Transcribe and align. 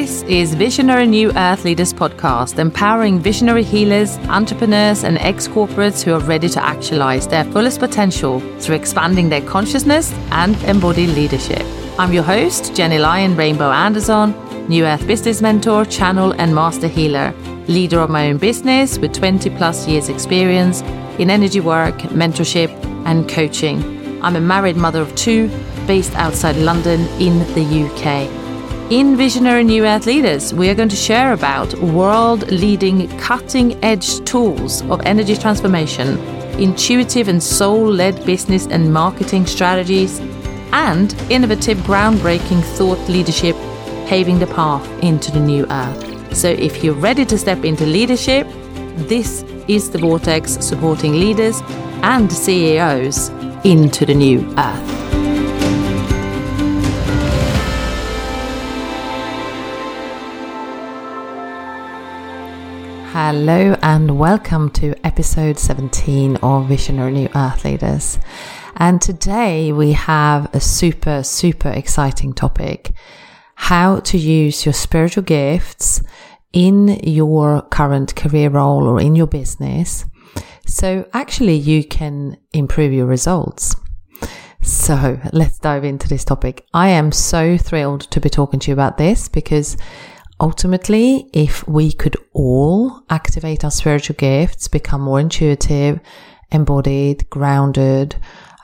This 0.00 0.22
is 0.22 0.54
Visionary 0.54 1.06
New 1.06 1.30
Earth 1.36 1.62
Leaders 1.62 1.92
podcast, 1.92 2.58
empowering 2.58 3.18
visionary 3.18 3.62
healers, 3.62 4.16
entrepreneurs, 4.30 5.04
and 5.04 5.18
ex 5.18 5.46
corporates 5.46 6.02
who 6.02 6.14
are 6.14 6.20
ready 6.20 6.48
to 6.48 6.64
actualize 6.64 7.28
their 7.28 7.44
fullest 7.44 7.80
potential 7.80 8.40
through 8.60 8.76
expanding 8.76 9.28
their 9.28 9.42
consciousness 9.42 10.10
and 10.30 10.56
embodied 10.62 11.10
leadership. 11.10 11.62
I'm 11.98 12.14
your 12.14 12.22
host, 12.22 12.72
Gennye 12.72 12.98
Lion 12.98 13.36
Rainbow 13.36 13.70
Anderson, 13.70 14.32
New 14.70 14.86
Earth 14.86 15.06
business 15.06 15.42
mentor, 15.42 15.84
channel, 15.84 16.32
and 16.38 16.54
master 16.54 16.88
healer, 16.88 17.34
leader 17.68 18.00
of 18.00 18.08
my 18.08 18.30
own 18.30 18.38
business 18.38 18.98
with 18.98 19.12
20 19.12 19.50
plus 19.50 19.86
years 19.86 20.08
experience 20.08 20.80
in 21.18 21.28
energy 21.28 21.60
work, 21.60 21.96
mentorship, 22.16 22.70
and 23.04 23.28
coaching. 23.28 23.84
I'm 24.22 24.36
a 24.36 24.40
married 24.40 24.78
mother 24.78 25.02
of 25.02 25.14
two 25.14 25.48
based 25.86 26.14
outside 26.14 26.56
London 26.56 27.02
in 27.20 27.40
the 27.52 27.84
UK. 27.84 28.39
In 28.90 29.16
Visionary 29.16 29.62
New 29.62 29.86
Earth 29.86 30.06
Leaders, 30.06 30.52
we 30.52 30.68
are 30.68 30.74
going 30.74 30.88
to 30.88 30.96
share 30.96 31.32
about 31.32 31.72
world 31.74 32.50
leading 32.50 33.06
cutting 33.18 33.78
edge 33.84 34.18
tools 34.24 34.82
of 34.90 35.00
energy 35.02 35.36
transformation, 35.36 36.18
intuitive 36.58 37.28
and 37.28 37.40
soul 37.40 37.86
led 37.86 38.26
business 38.26 38.66
and 38.66 38.92
marketing 38.92 39.46
strategies, 39.46 40.18
and 40.72 41.14
innovative 41.30 41.78
groundbreaking 41.78 42.64
thought 42.76 42.98
leadership 43.08 43.54
paving 44.08 44.40
the 44.40 44.48
path 44.48 44.84
into 45.04 45.30
the 45.30 45.38
new 45.38 45.64
earth. 45.70 46.36
So 46.36 46.48
if 46.48 46.82
you're 46.82 46.94
ready 46.94 47.24
to 47.26 47.38
step 47.38 47.64
into 47.64 47.86
leadership, 47.86 48.44
this 49.06 49.44
is 49.68 49.92
the 49.92 49.98
Vortex 49.98 50.54
supporting 50.66 51.12
leaders 51.12 51.60
and 52.02 52.32
CEOs 52.32 53.28
into 53.62 54.04
the 54.04 54.16
new 54.16 54.52
earth. 54.58 55.09
Hello 63.22 63.76
and 63.82 64.18
welcome 64.18 64.70
to 64.70 64.94
episode 65.06 65.58
17 65.58 66.36
of 66.36 66.68
Visionary 66.68 67.12
New 67.12 67.28
Earth 67.34 67.66
Leaders. 67.66 68.18
And 68.76 68.98
today 68.98 69.72
we 69.72 69.92
have 69.92 70.48
a 70.54 70.58
super, 70.58 71.22
super 71.22 71.68
exciting 71.68 72.32
topic 72.32 72.92
how 73.56 74.00
to 74.00 74.16
use 74.16 74.64
your 74.64 74.72
spiritual 74.72 75.22
gifts 75.22 76.02
in 76.54 76.98
your 77.02 77.60
current 77.60 78.16
career 78.16 78.48
role 78.48 78.88
or 78.88 78.98
in 78.98 79.14
your 79.14 79.26
business. 79.26 80.06
So 80.64 81.06
actually 81.12 81.56
you 81.56 81.84
can 81.84 82.38
improve 82.54 82.94
your 82.94 83.04
results. 83.04 83.76
So 84.62 85.20
let's 85.34 85.58
dive 85.58 85.84
into 85.84 86.08
this 86.08 86.24
topic. 86.24 86.66
I 86.72 86.88
am 86.88 87.12
so 87.12 87.58
thrilled 87.58 88.00
to 88.12 88.18
be 88.18 88.30
talking 88.30 88.60
to 88.60 88.70
you 88.70 88.72
about 88.72 88.96
this 88.96 89.28
because 89.28 89.76
ultimately, 90.40 91.28
if 91.32 91.66
we 91.68 91.92
could 91.92 92.16
all 92.32 93.02
activate 93.10 93.64
our 93.64 93.70
spiritual 93.70 94.16
gifts, 94.16 94.68
become 94.68 95.02
more 95.02 95.20
intuitive, 95.20 96.00
embodied, 96.50 97.28
grounded, 97.30 98.16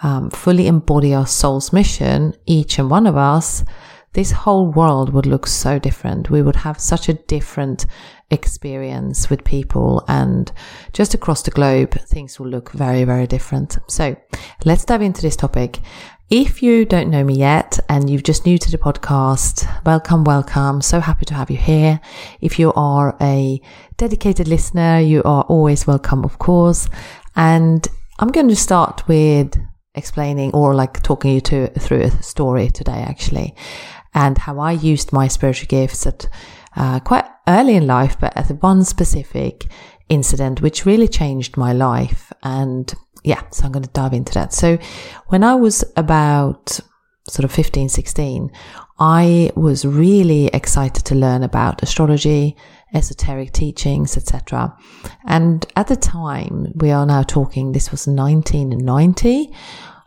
um, 0.02 0.30
fully 0.30 0.66
embody 0.66 1.14
our 1.14 1.26
soul's 1.26 1.72
mission, 1.72 2.34
each 2.46 2.78
and 2.78 2.90
one 2.90 3.06
of 3.06 3.16
us, 3.16 3.64
this 4.16 4.32
whole 4.32 4.72
world 4.72 5.12
would 5.12 5.26
look 5.26 5.46
so 5.46 5.78
different. 5.78 6.30
We 6.30 6.40
would 6.40 6.56
have 6.56 6.80
such 6.80 7.10
a 7.10 7.12
different 7.12 7.84
experience 8.30 9.28
with 9.28 9.44
people 9.44 10.06
and 10.08 10.50
just 10.94 11.12
across 11.12 11.42
the 11.42 11.50
globe, 11.50 11.92
things 12.00 12.40
will 12.40 12.48
look 12.48 12.72
very, 12.72 13.04
very 13.04 13.26
different. 13.26 13.76
So 13.88 14.16
let's 14.64 14.86
dive 14.86 15.02
into 15.02 15.20
this 15.20 15.36
topic. 15.36 15.80
If 16.30 16.62
you 16.62 16.86
don't 16.86 17.10
know 17.10 17.24
me 17.24 17.34
yet 17.36 17.78
and 17.90 18.08
you've 18.08 18.22
just 18.22 18.46
new 18.46 18.56
to 18.56 18.70
the 18.70 18.78
podcast, 18.78 19.68
welcome, 19.84 20.24
welcome. 20.24 20.80
So 20.80 20.98
happy 21.00 21.26
to 21.26 21.34
have 21.34 21.50
you 21.50 21.58
here. 21.58 22.00
If 22.40 22.58
you 22.58 22.72
are 22.72 23.18
a 23.20 23.60
dedicated 23.98 24.48
listener, 24.48 24.98
you 24.98 25.22
are 25.24 25.42
always 25.42 25.86
welcome, 25.86 26.24
of 26.24 26.38
course. 26.38 26.88
And 27.36 27.86
I'm 28.18 28.28
going 28.28 28.48
to 28.48 28.56
start 28.56 29.06
with 29.08 29.58
explaining 29.94 30.52
or 30.52 30.74
like 30.74 31.02
talking 31.02 31.32
you 31.32 31.40
to 31.40 31.68
through 31.78 32.02
a 32.02 32.22
story 32.22 32.70
today, 32.70 33.04
actually 33.06 33.54
and 34.16 34.38
how 34.38 34.58
I 34.58 34.72
used 34.72 35.12
my 35.12 35.28
spiritual 35.28 35.68
gifts 35.68 36.06
at 36.06 36.26
uh, 36.74 36.98
quite 37.00 37.26
early 37.46 37.74
in 37.74 37.86
life, 37.86 38.16
but 38.18 38.34
at 38.36 38.50
one 38.62 38.82
specific 38.82 39.66
incident 40.08 40.62
which 40.62 40.86
really 40.86 41.06
changed 41.06 41.56
my 41.56 41.72
life. 41.72 42.32
And 42.42 42.92
yeah, 43.22 43.42
so 43.50 43.66
I'm 43.66 43.72
going 43.72 43.84
to 43.84 43.90
dive 43.90 44.14
into 44.14 44.32
that. 44.34 44.54
So 44.54 44.78
when 45.26 45.44
I 45.44 45.54
was 45.54 45.84
about 45.96 46.80
sort 47.28 47.44
of 47.44 47.52
15, 47.52 47.90
16, 47.90 48.50
I 48.98 49.50
was 49.54 49.84
really 49.84 50.46
excited 50.46 51.04
to 51.04 51.14
learn 51.14 51.42
about 51.42 51.82
astrology, 51.82 52.56
esoteric 52.94 53.52
teachings, 53.52 54.16
etc. 54.16 54.74
And 55.26 55.66
at 55.76 55.88
the 55.88 55.96
time, 55.96 56.72
we 56.76 56.90
are 56.90 57.04
now 57.04 57.22
talking, 57.22 57.72
this 57.72 57.90
was 57.90 58.06
1990. 58.06 59.52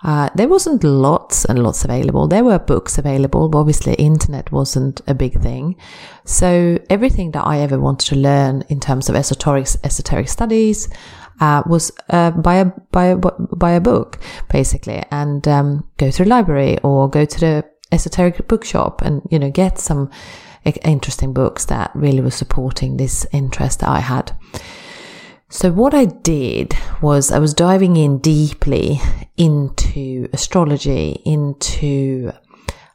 Uh, 0.01 0.29
there 0.35 0.47
wasn't 0.47 0.83
lots 0.83 1.45
and 1.45 1.61
lots 1.61 1.83
available. 1.83 2.27
There 2.27 2.43
were 2.43 2.57
books 2.59 2.97
available, 2.97 3.49
but 3.49 3.59
obviously 3.59 3.93
internet 3.95 4.51
wasn't 4.51 5.01
a 5.07 5.13
big 5.13 5.41
thing. 5.41 5.75
So 6.23 6.79
everything 6.89 7.31
that 7.31 7.45
I 7.45 7.59
ever 7.59 7.79
wanted 7.79 8.07
to 8.09 8.15
learn 8.15 8.63
in 8.69 8.79
terms 8.79 9.09
of 9.09 9.15
esoteric, 9.15 9.67
esoteric 9.83 10.29
studies, 10.29 10.87
uh, 11.41 11.63
was 11.65 11.91
uh, 12.09 12.31
by 12.31 12.55
a 12.55 12.65
by 12.91 13.05
a 13.05 13.17
a 13.17 13.79
book 13.79 14.19
basically, 14.49 15.03
and 15.11 15.47
um, 15.47 15.87
go 15.97 16.11
to 16.11 16.23
the 16.23 16.29
library 16.29 16.77
or 16.83 17.09
go 17.09 17.25
to 17.25 17.39
the 17.39 17.65
esoteric 17.91 18.47
bookshop 18.47 19.01
and 19.01 19.21
you 19.31 19.39
know 19.39 19.49
get 19.49 19.79
some 19.79 20.09
interesting 20.83 21.33
books 21.33 21.65
that 21.65 21.91
really 21.95 22.21
were 22.21 22.31
supporting 22.31 22.97
this 22.97 23.25
interest 23.31 23.79
that 23.79 23.89
I 23.89 23.99
had. 23.99 24.31
So, 25.51 25.71
what 25.71 25.95
I 25.95 26.05
did 26.05 26.75
was 27.01 27.31
I 27.31 27.39
was 27.39 27.55
diving 27.55 27.97
in 27.97 28.19
deeply 28.19 29.01
into 29.35 30.29
astrology, 30.31 31.23
into 31.25 32.31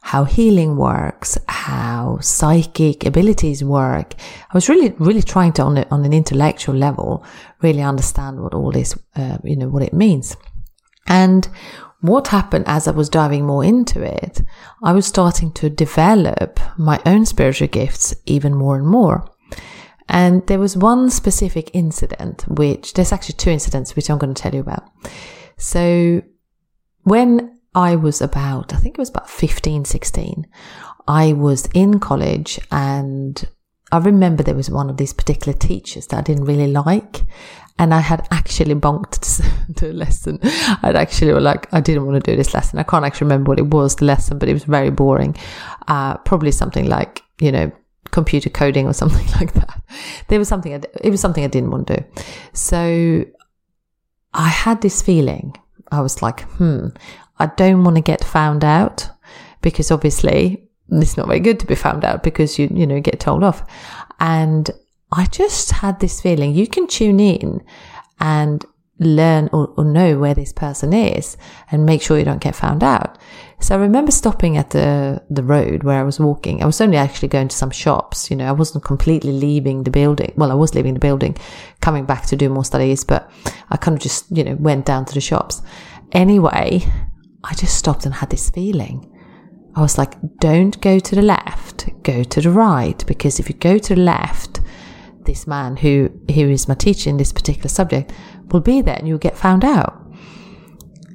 how 0.01 0.23
healing 0.23 0.77
works, 0.77 1.37
how 1.49 2.17
psychic 2.21 3.05
abilities 3.05 3.61
work. 3.61 4.13
I 4.17 4.53
was 4.53 4.69
really, 4.69 4.91
really 4.99 5.21
trying 5.21 5.51
to, 5.53 5.63
on, 5.63 5.79
a, 5.79 5.85
on 5.91 6.05
an 6.05 6.13
intellectual 6.13 6.75
level, 6.75 7.25
really 7.61 7.81
understand 7.81 8.39
what 8.39 8.53
all 8.53 8.71
this, 8.71 8.97
uh, 9.17 9.37
you 9.43 9.57
know, 9.57 9.67
what 9.67 9.83
it 9.83 9.93
means. 9.93 10.37
And 11.07 11.49
what 11.99 12.29
happened 12.29 12.65
as 12.69 12.87
I 12.87 12.91
was 12.91 13.09
diving 13.09 13.45
more 13.45 13.65
into 13.65 14.01
it, 14.01 14.41
I 14.81 14.93
was 14.93 15.05
starting 15.05 15.51
to 15.53 15.69
develop 15.69 16.61
my 16.77 17.01
own 17.05 17.25
spiritual 17.25 17.67
gifts 17.67 18.15
even 18.25 18.55
more 18.55 18.77
and 18.77 18.87
more. 18.87 19.29
And 20.07 20.45
there 20.47 20.59
was 20.59 20.77
one 20.77 21.09
specific 21.09 21.71
incident, 21.73 22.43
which 22.47 22.93
there's 22.93 23.11
actually 23.11 23.35
two 23.35 23.49
incidents, 23.49 23.95
which 23.95 24.09
I'm 24.09 24.17
going 24.17 24.33
to 24.33 24.41
tell 24.41 24.53
you 24.53 24.61
about. 24.61 24.89
So 25.57 26.21
when 27.03 27.59
I 27.73 27.95
was 27.95 28.21
about, 28.21 28.73
I 28.73 28.77
think 28.77 28.95
it 28.95 28.99
was 28.99 29.09
about 29.09 29.29
15, 29.29 29.85
16, 29.85 30.47
I 31.07 31.33
was 31.33 31.67
in 31.73 31.99
college 31.99 32.59
and 32.71 33.47
I 33.91 33.97
remember 33.99 34.43
there 34.43 34.55
was 34.55 34.69
one 34.69 34.89
of 34.89 34.97
these 34.97 35.13
particular 35.13 35.57
teachers 35.57 36.07
that 36.07 36.17
I 36.17 36.21
didn't 36.21 36.45
really 36.45 36.71
like. 36.71 37.21
And 37.77 37.93
I 37.93 37.99
had 37.99 38.25
actually 38.31 38.73
bunked 38.73 39.21
the 39.69 39.91
lesson. 39.91 40.39
I'd 40.81 40.95
actually 40.95 41.33
like, 41.33 41.71
I 41.73 41.81
didn't 41.81 42.05
want 42.05 42.23
to 42.23 42.31
do 42.31 42.37
this 42.37 42.53
lesson. 42.53 42.79
I 42.79 42.83
can't 42.83 43.03
actually 43.03 43.25
remember 43.25 43.49
what 43.49 43.59
it 43.59 43.67
was, 43.67 43.97
the 43.97 44.05
lesson, 44.05 44.39
but 44.39 44.47
it 44.47 44.53
was 44.53 44.63
very 44.63 44.91
boring. 44.91 45.35
Uh, 45.87 46.15
probably 46.19 46.51
something 46.51 46.87
like, 46.87 47.21
you 47.39 47.51
know, 47.51 47.71
computer 48.15 48.49
coding 48.49 48.87
or 48.87 48.93
something 49.01 49.27
like 49.39 49.53
that. 49.53 49.81
There 50.29 50.39
was 50.39 50.47
something, 50.47 50.71
it 50.71 51.09
was 51.09 51.21
something 51.21 51.43
I 51.43 51.47
didn't 51.47 51.71
want 51.71 51.87
to 51.87 51.97
do. 51.97 52.05
So 52.53 53.25
I 54.33 54.47
had 54.47 54.81
this 54.81 55.01
feeling. 55.01 55.55
I 55.91 56.01
was 56.01 56.21
like, 56.21 56.41
hmm, 56.57 56.87
I 57.37 57.45
don't 57.45 57.83
want 57.83 57.97
to 57.97 58.01
get 58.01 58.23
found 58.23 58.63
out 58.63 59.09
because 59.61 59.91
obviously 59.91 60.67
it's 60.89 61.17
not 61.17 61.27
very 61.27 61.39
good 61.39 61.59
to 61.59 61.67
be 61.67 61.75
found 61.75 62.03
out 62.03 62.23
because 62.23 62.57
you, 62.57 62.69
you 62.73 62.87
know, 62.87 62.99
get 62.99 63.19
told 63.19 63.43
off. 63.43 63.63
And 64.19 64.71
I 65.11 65.25
just 65.25 65.71
had 65.71 65.99
this 65.99 66.21
feeling 66.21 66.53
you 66.55 66.67
can 66.67 66.87
tune 66.87 67.19
in 67.19 67.63
and 68.19 68.65
learn 68.99 69.49
or, 69.51 69.73
or, 69.77 69.83
know 69.83 70.17
where 70.17 70.33
this 70.33 70.53
person 70.53 70.93
is 70.93 71.35
and 71.69 71.85
make 71.85 72.01
sure 72.01 72.17
you 72.17 72.23
don't 72.23 72.41
get 72.41 72.55
found 72.55 72.81
out. 72.81 73.17
So 73.59 73.75
I 73.75 73.79
remember 73.79 74.11
stopping 74.11 74.57
at 74.57 74.69
the, 74.69 75.21
the 75.29 75.43
road 75.43 75.83
where 75.83 75.99
I 75.99 76.03
was 76.03 76.19
walking. 76.19 76.63
I 76.63 76.65
was 76.65 76.79
only 76.79 76.95
actually 76.95 77.27
going 77.27 77.49
to 77.49 77.55
some 77.55 77.71
shops. 77.71 78.29
You 78.29 78.37
know, 78.37 78.47
I 78.47 78.53
wasn't 78.53 78.85
completely 78.85 79.33
leaving 79.33 79.83
the 79.83 79.91
building. 79.91 80.33
Well, 80.37 80.51
I 80.51 80.55
was 80.55 80.75
leaving 80.75 80.93
the 80.93 80.99
building, 80.99 81.37
coming 81.81 82.05
back 82.05 82.25
to 82.27 82.37
do 82.37 82.47
more 82.49 82.63
studies, 82.63 83.03
but 83.03 83.29
I 83.69 83.77
kind 83.77 83.97
of 83.97 84.03
just, 84.03 84.25
you 84.35 84.43
know, 84.43 84.55
went 84.55 84.85
down 84.85 85.05
to 85.05 85.13
the 85.13 85.21
shops. 85.21 85.61
Anyway, 86.13 86.83
I 87.43 87.53
just 87.53 87.77
stopped 87.77 88.05
and 88.05 88.15
had 88.15 88.29
this 88.29 88.49
feeling. 88.49 89.11
I 89.75 89.81
was 89.81 89.97
like, 89.97 90.15
don't 90.39 90.79
go 90.79 90.99
to 90.99 91.15
the 91.15 91.21
left, 91.21 91.89
go 92.03 92.23
to 92.23 92.41
the 92.41 92.49
right, 92.49 93.05
because 93.05 93.41
if 93.41 93.49
you 93.49 93.55
go 93.55 93.77
to 93.77 93.95
the 93.95 94.01
left, 94.01 94.61
this 95.25 95.47
man 95.47 95.75
who, 95.75 96.09
who 96.33 96.49
is 96.49 96.67
my 96.67 96.75
teacher 96.75 97.09
in 97.09 97.17
this 97.17 97.33
particular 97.33 97.67
subject 97.67 98.13
will 98.51 98.61
be 98.61 98.81
there 98.81 98.95
and 98.95 99.07
you'll 99.07 99.17
get 99.17 99.37
found 99.37 99.63
out. 99.63 100.01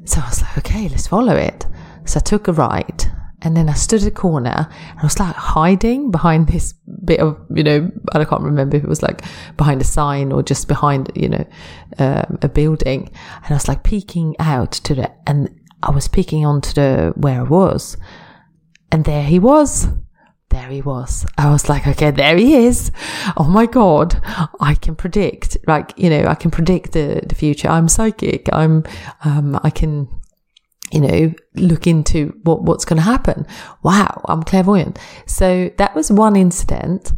So 0.04 0.20
I 0.20 0.28
was 0.28 0.42
like, 0.42 0.58
okay, 0.58 0.88
let's 0.88 1.06
follow 1.06 1.36
it. 1.36 1.66
So 2.04 2.18
I 2.18 2.22
took 2.22 2.48
a 2.48 2.52
right 2.52 3.08
And 3.42 3.56
then 3.56 3.68
I 3.68 3.74
stood 3.74 4.02
at 4.02 4.08
a 4.08 4.10
corner 4.10 4.68
and 4.90 4.98
I 4.98 5.02
was 5.02 5.18
like 5.18 5.34
hiding 5.34 6.10
behind 6.10 6.48
this 6.48 6.74
bit 7.04 7.20
of, 7.20 7.38
you 7.54 7.62
know, 7.62 7.90
I 8.12 8.24
can't 8.24 8.42
remember 8.42 8.76
if 8.76 8.84
it 8.84 8.88
was 8.88 9.02
like 9.02 9.22
behind 9.56 9.80
a 9.80 9.84
sign 9.84 10.30
or 10.30 10.42
just 10.42 10.68
behind, 10.68 11.10
you 11.14 11.28
know, 11.30 11.46
uh, 11.98 12.24
a 12.42 12.48
building. 12.48 13.10
And 13.36 13.50
I 13.50 13.54
was 13.54 13.68
like 13.68 13.82
peeking 13.82 14.36
out 14.38 14.72
to 14.72 14.94
the, 14.94 15.10
and 15.26 15.48
I 15.82 15.90
was 15.90 16.06
peeking 16.06 16.44
onto 16.44 16.74
the, 16.74 17.12
where 17.16 17.40
I 17.40 17.44
was. 17.44 17.96
And 18.92 19.04
there 19.04 19.24
he 19.24 19.38
was. 19.38 19.88
There 20.50 20.68
he 20.68 20.82
was. 20.82 21.24
I 21.38 21.50
was 21.50 21.68
like, 21.68 21.86
okay, 21.86 22.10
there 22.10 22.36
he 22.36 22.66
is. 22.66 22.90
Oh 23.36 23.44
my 23.44 23.66
God. 23.66 24.20
I 24.60 24.74
can 24.74 24.96
predict, 24.96 25.56
like, 25.66 25.92
you 25.96 26.10
know, 26.10 26.26
I 26.26 26.34
can 26.34 26.50
predict 26.50 26.92
the, 26.92 27.22
the 27.24 27.36
future. 27.36 27.68
I'm 27.68 27.88
psychic. 27.88 28.48
I'm, 28.52 28.84
um, 29.24 29.58
I 29.62 29.70
can, 29.70 30.08
you 30.90 31.00
know, 31.00 31.32
look 31.54 31.86
into 31.86 32.36
what, 32.42 32.64
what's 32.64 32.84
going 32.84 32.96
to 32.96 33.02
happen. 33.02 33.46
Wow, 33.84 34.22
I'm 34.24 34.42
clairvoyant. 34.42 34.98
So 35.26 35.70
that 35.78 35.94
was 35.94 36.10
one 36.10 36.34
incident. 36.34 37.12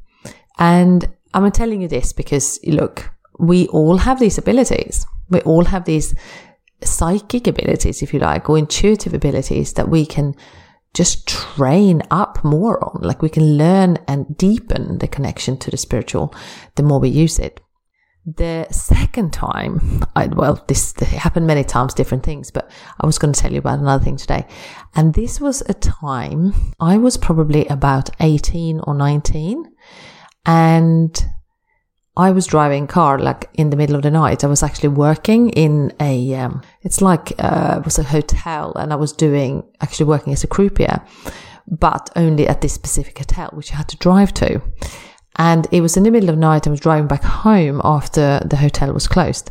And 0.58 1.06
I'm 1.32 1.50
telling 1.52 1.80
you 1.80 1.88
this 1.88 2.12
because 2.12 2.60
look, 2.64 3.10
we 3.38 3.66
all 3.68 3.96
have 3.96 4.20
these 4.20 4.36
abilities. 4.36 5.06
We 5.30 5.40
all 5.40 5.64
have 5.64 5.86
these 5.86 6.14
psychic 6.84 7.46
abilities, 7.46 8.02
if 8.02 8.12
you 8.12 8.20
like, 8.20 8.50
or 8.50 8.58
intuitive 8.58 9.14
abilities 9.14 9.72
that 9.74 9.88
we 9.88 10.04
can 10.04 10.34
just 10.92 11.26
train 11.26 12.02
up 12.10 12.31
more 12.44 12.82
on. 12.84 13.00
Like 13.02 13.22
we 13.22 13.28
can 13.28 13.56
learn 13.56 13.98
and 14.08 14.36
deepen 14.36 14.98
the 14.98 15.08
connection 15.08 15.56
to 15.58 15.70
the 15.70 15.76
spiritual 15.76 16.34
the 16.76 16.82
more 16.82 17.00
we 17.00 17.08
use 17.08 17.38
it. 17.38 17.60
The 18.24 18.68
second 18.70 19.32
time, 19.32 20.04
I, 20.14 20.28
well, 20.28 20.64
this 20.68 20.92
happened 21.00 21.48
many 21.48 21.64
times, 21.64 21.92
different 21.92 22.22
things, 22.22 22.52
but 22.52 22.70
I 23.00 23.04
was 23.04 23.18
going 23.18 23.32
to 23.32 23.40
tell 23.40 23.52
you 23.52 23.58
about 23.58 23.80
another 23.80 24.04
thing 24.04 24.16
today. 24.16 24.46
And 24.94 25.14
this 25.14 25.40
was 25.40 25.62
a 25.62 25.74
time 25.74 26.54
I 26.78 26.98
was 26.98 27.16
probably 27.16 27.66
about 27.66 28.10
18 28.20 28.80
or 28.80 28.94
19 28.94 29.64
and 30.46 31.26
I 32.16 32.30
was 32.30 32.46
driving 32.46 32.86
car 32.86 33.18
like 33.18 33.48
in 33.54 33.70
the 33.70 33.76
middle 33.76 33.96
of 33.96 34.02
the 34.02 34.10
night. 34.10 34.44
I 34.44 34.46
was 34.46 34.62
actually 34.62 34.90
working 34.90 35.48
in 35.50 35.92
a, 35.98 36.34
um, 36.34 36.62
it's 36.82 37.00
like, 37.00 37.32
uh, 37.38 37.76
it 37.78 37.84
was 37.84 37.98
a 37.98 38.04
hotel 38.04 38.72
and 38.76 38.92
I 38.92 38.96
was 38.96 39.12
doing, 39.12 39.64
actually 39.80 40.06
working 40.06 40.32
as 40.32 40.44
a 40.44 40.46
croupier, 40.46 41.00
but 41.66 42.10
only 42.16 42.48
at 42.48 42.60
this 42.60 42.74
specific 42.74 43.18
hotel, 43.18 43.50
which 43.52 43.72
I 43.72 43.76
had 43.76 43.88
to 43.88 43.96
drive 43.96 44.34
to. 44.34 44.60
And 45.36 45.66
it 45.70 45.80
was 45.80 45.96
in 45.96 46.02
the 46.02 46.10
middle 46.10 46.30
of 46.30 46.38
night. 46.38 46.66
I 46.66 46.70
was 46.70 46.80
driving 46.80 47.06
back 47.06 47.22
home 47.22 47.80
after 47.84 48.40
the 48.44 48.56
hotel 48.56 48.92
was 48.92 49.08
closed. 49.08 49.50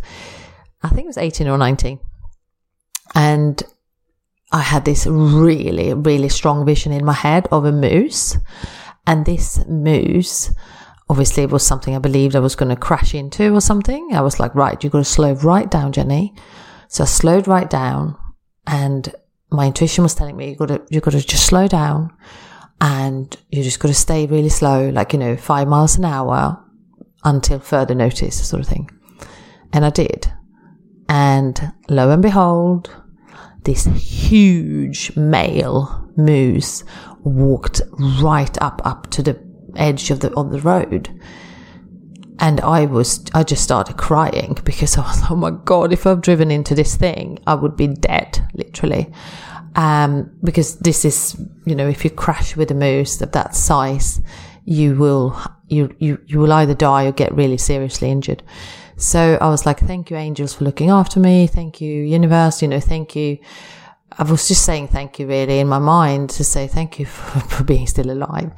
I 0.84 0.90
think 0.90 1.06
it 1.06 1.08
was 1.08 1.18
18 1.18 1.48
or 1.48 1.58
19. 1.58 2.00
And 3.16 3.64
I 4.52 4.62
had 4.62 4.86
this 4.86 5.08
really, 5.08 5.94
really 5.94 6.30
strong 6.30 6.66
vision 6.66 6.92
in 6.92 7.06
my 7.06 7.14
head 7.14 7.48
of 7.52 7.66
a 7.66 7.72
moose. 7.72 8.38
And 9.08 9.26
this 9.26 9.66
moose, 9.68 10.54
obviously, 11.10 11.46
was 11.46 11.66
something 11.66 11.96
I 11.96 12.00
believed 12.00 12.36
I 12.36 12.40
was 12.40 12.56
going 12.56 12.70
to 12.70 12.76
crash 12.76 13.16
into 13.16 13.54
or 13.54 13.62
something. 13.62 14.10
I 14.14 14.22
was 14.22 14.40
like, 14.40 14.54
right, 14.54 14.82
you've 14.84 14.94
got 14.94 15.00
to 15.00 15.06
slow 15.06 15.34
right 15.34 15.70
down, 15.70 15.94
Gennye. 15.94 16.38
So 16.88 17.04
I 17.04 17.08
slowed 17.08 17.48
right 17.48 17.70
down 17.70 18.18
and 18.68 19.14
my 19.52 19.68
intuition 19.68 20.04
was 20.04 20.16
telling 20.16 20.38
me, 20.38 20.50
you've 20.50 20.58
got 20.58 20.70
to, 20.70 20.82
you've 20.90 21.04
got 21.04 21.12
to 21.12 21.22
just 21.22 21.46
slow 21.46 21.68
down 21.68 22.12
and 22.80 23.38
you 23.50 23.64
just 23.64 23.80
got 23.80 23.90
to 23.90 23.94
stay 23.94 24.26
really 24.26 24.50
slow, 24.50 24.90
like, 24.90 25.14
you 25.14 25.20
know, 25.20 25.36
five 25.36 25.68
miles 25.68 25.98
an 25.98 26.06
hour 26.06 26.64
until 27.24 27.60
further 27.60 27.94
notice, 27.94 28.48
sort 28.48 28.62
of 28.62 28.68
thing. 28.68 28.90
And 29.74 29.86
I 29.86 29.90
did. 29.90 30.32
And 31.08 31.74
lo 31.90 32.10
and 32.10 32.22
behold, 32.22 32.90
this 33.64 33.86
huge 33.86 35.16
male 35.16 36.10
moose 36.16 36.84
walked 37.24 37.82
right 38.22 38.62
up, 38.62 38.82
up 38.86 39.10
to 39.12 39.22
the 39.22 39.40
edge 39.76 40.10
of 40.10 40.22
the, 40.22 40.34
of 40.36 40.52
the 40.52 40.62
road. 40.62 41.10
And 42.42 42.60
I 42.62 42.86
was, 42.86 43.24
I 43.34 43.44
just 43.44 43.64
started 43.64 43.98
crying 43.98 44.58
because 44.66 44.98
I 44.98 45.02
was, 45.02 45.22
oh 45.30 45.36
my 45.36 45.52
God, 45.52 45.94
if 45.94 46.06
I've 46.06 46.22
driven 46.22 46.52
into 46.52 46.76
this 46.76 46.96
thing, 46.96 47.40
I 47.48 47.56
would 47.56 47.78
be 47.78 47.88
dead, 47.88 48.46
literally 48.54 49.14
um, 49.76 50.32
because 50.44 50.78
this 50.80 51.06
is, 51.06 51.40
you 51.66 51.76
know, 51.76 51.88
if 51.88 52.04
you 52.04 52.10
crash 52.10 52.56
with 52.56 52.72
a 52.72 52.76
moose 52.76 53.22
of 53.22 53.32
that 53.32 53.56
size, 53.56 54.22
you 54.66 54.96
will, 54.96 55.40
you, 55.68 55.96
you, 56.00 56.20
you 56.26 56.40
will 56.40 56.52
either 56.54 56.74
die 56.74 57.06
or 57.06 57.12
get 57.12 57.34
really 57.34 57.58
seriously 57.58 58.12
injured. 58.12 58.44
So 58.98 59.38
I 59.42 59.50
was 59.50 59.66
like, 59.66 59.80
thank 59.80 60.12
you, 60.12 60.18
angels, 60.18 60.54
for 60.54 60.66
looking 60.66 60.90
after 60.90 61.20
me. 61.20 61.48
Thank 61.48 61.82
you, 61.82 62.04
universe. 62.04 62.62
You 62.62 62.68
know, 62.68 62.80
thank 62.80 63.16
you. 63.16 63.40
I 64.18 64.24
was 64.24 64.48
just 64.48 64.66
saying 64.66 64.90
thank 64.90 65.20
you 65.20 65.28
really 65.28 65.60
in 65.60 65.68
my 65.68 65.80
mind 65.80 66.32
to 66.32 66.44
say 66.44 66.68
thank 66.68 67.00
you 67.00 67.06
for, 67.16 67.40
for, 67.40 67.64
being 67.64 67.88
still 67.88 68.12
alive. 68.12 68.52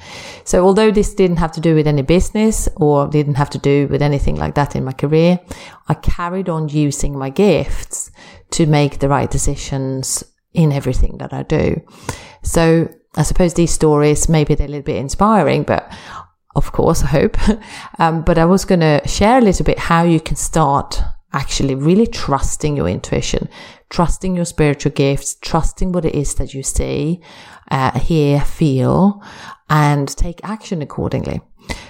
So 0.44 0.66
although 0.66 0.92
this 0.92 1.14
didn't 1.14 1.38
have 1.38 1.52
to 1.54 1.62
do 1.62 1.76
with 1.76 1.88
any 1.88 2.02
business 2.02 2.68
or 2.76 3.08
didn't 3.08 3.36
have 3.36 3.50
to 3.52 3.58
do 3.58 3.88
with 3.88 4.02
anything 4.02 4.36
like 4.36 4.56
that 4.56 4.76
in 4.76 4.84
my 4.84 4.94
career, 4.94 5.40
I 5.88 5.94
carried 5.94 6.50
on 6.50 6.70
using 6.70 7.18
my 7.18 7.30
gifts 7.30 8.12
to 8.52 8.66
make 8.66 9.00
the 9.00 9.10
right 9.10 9.30
decisions 9.30 10.24
in 10.54 10.72
everything 10.72 11.18
that 11.18 11.34
I 11.34 11.44
do. 11.44 11.82
So 12.44 12.90
I 13.16 13.24
suppose 13.24 13.54
these 13.54 13.72
stories, 13.72 14.28
maybe 14.28 14.56
they're 14.56 14.68
a 14.68 14.70
little 14.70 14.84
bit 14.84 14.98
inspiring, 14.98 15.64
but 15.64 15.92
of 16.56 16.72
course, 16.72 17.04
I 17.04 17.08
hope. 17.08 17.38
um, 18.00 18.24
but 18.24 18.38
I 18.38 18.46
was 18.46 18.66
going 18.66 18.82
to 18.82 19.02
share 19.08 19.38
a 19.38 19.42
little 19.42 19.66
bit 19.66 19.80
how 19.80 20.04
you 20.04 20.20
can 20.20 20.36
start 20.36 21.02
actually 21.34 21.76
really 21.76 22.08
trusting 22.08 22.78
your 22.78 22.88
intuition, 22.88 23.50
trusting 23.90 24.36
your 24.36 24.46
spiritual 24.46 24.92
gifts, 24.92 25.36
trusting 25.36 25.92
what 25.92 26.06
it 26.06 26.16
is 26.16 26.36
that 26.36 26.54
you 26.54 26.64
see, 26.64 27.22
uh, 27.72 27.98
hear, 28.00 28.42
feel, 28.42 29.22
and 29.70 30.08
take 30.16 30.40
action 30.44 30.82
accordingly. 30.82 31.42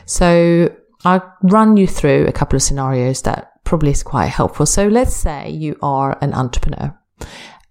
So 0.06 0.74
I'll 1.06 1.34
run 1.44 1.78
you 1.78 1.88
through 1.88 2.28
a 2.28 2.31
couple 2.31 2.56
of 2.56 2.63
scenarios 2.63 3.22
that 3.24 3.63
probably 3.63 3.92
is 3.92 4.04
quite 4.04 4.28
helpful. 4.28 4.66
So 4.66 4.88
let's 4.88 5.16
say 5.16 5.50
you 5.50 5.78
are 5.81 6.18
an 6.22 6.34
entrepreneur 6.34 6.98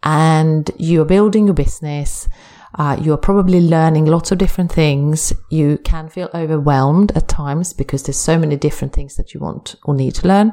and 0.02 0.70
you 0.78 1.02
are 1.02 1.06
building 1.06 1.46
your 1.46 1.54
business. 1.54 2.28
Uh, 2.74 2.96
you're 3.00 3.18
probably 3.18 3.60
learning 3.60 4.06
lots 4.06 4.32
of 4.32 4.38
different 4.38 4.72
things. 4.72 5.32
You 5.50 5.78
can 5.78 6.08
feel 6.08 6.30
overwhelmed 6.34 7.12
at 7.14 7.28
times 7.28 7.74
because 7.74 8.02
there's 8.02 8.18
so 8.18 8.38
many 8.38 8.56
different 8.56 8.94
things 8.94 9.16
that 9.16 9.34
you 9.34 9.40
want 9.40 9.76
or 9.84 9.94
need 9.94 10.14
to 10.16 10.28
learn. 10.28 10.52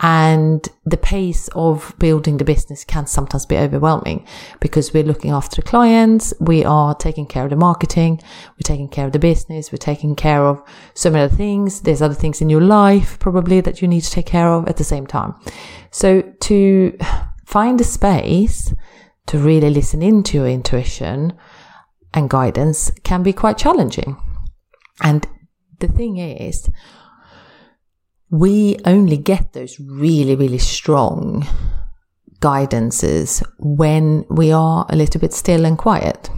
And 0.00 0.68
the 0.84 0.96
pace 0.96 1.48
of 1.54 1.94
building 1.98 2.38
the 2.38 2.44
business 2.44 2.84
can 2.84 3.06
sometimes 3.06 3.46
be 3.46 3.56
overwhelming 3.56 4.26
because 4.60 4.92
we're 4.92 5.04
looking 5.04 5.30
after 5.30 5.56
the 5.56 5.68
clients. 5.68 6.34
We 6.40 6.64
are 6.64 6.94
taking 6.96 7.26
care 7.26 7.44
of 7.44 7.50
the 7.50 7.56
marketing. 7.56 8.20
We're 8.52 8.64
taking 8.64 8.88
care 8.88 9.06
of 9.06 9.12
the 9.12 9.20
business. 9.20 9.70
We're 9.70 9.78
taking 9.78 10.16
care 10.16 10.44
of 10.44 10.60
so 10.94 11.10
many 11.10 11.24
other 11.24 11.36
things. 11.36 11.82
There's 11.82 12.02
other 12.02 12.14
things 12.14 12.40
in 12.40 12.50
your 12.50 12.60
life 12.60 13.18
probably 13.20 13.60
that 13.60 13.80
you 13.80 13.88
need 13.88 14.02
to 14.02 14.10
take 14.10 14.26
care 14.26 14.48
of 14.48 14.68
at 14.68 14.78
the 14.78 14.84
same 14.84 15.06
time. 15.06 15.34
So 15.92 16.22
to 16.22 16.98
find 17.46 17.80
a 17.80 17.84
space 17.84 18.74
to 19.26 19.38
really 19.38 19.70
listen 19.70 20.02
into 20.02 20.38
your 20.38 20.48
intuition 20.48 21.34
and 22.12 22.28
guidance 22.28 22.90
can 23.04 23.22
be 23.22 23.32
quite 23.32 23.58
challenging. 23.58 24.16
And 25.02 25.26
the 25.78 25.88
thing 25.88 26.16
is, 26.18 26.68
we 28.34 28.76
only 28.84 29.16
get 29.16 29.52
those 29.52 29.78
really, 29.78 30.34
really 30.34 30.58
strong 30.58 31.46
guidances 32.40 33.44
when 33.60 34.24
we 34.28 34.50
are 34.50 34.84
a 34.88 34.96
little 34.96 35.20
bit 35.20 35.32
still 35.32 35.64
and 35.64 35.78
quiet. 35.78 36.30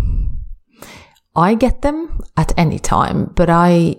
I 1.35 1.55
get 1.55 1.81
them 1.81 2.21
at 2.37 2.53
any 2.59 2.79
time, 2.79 3.33
but 3.35 3.49
I 3.49 3.97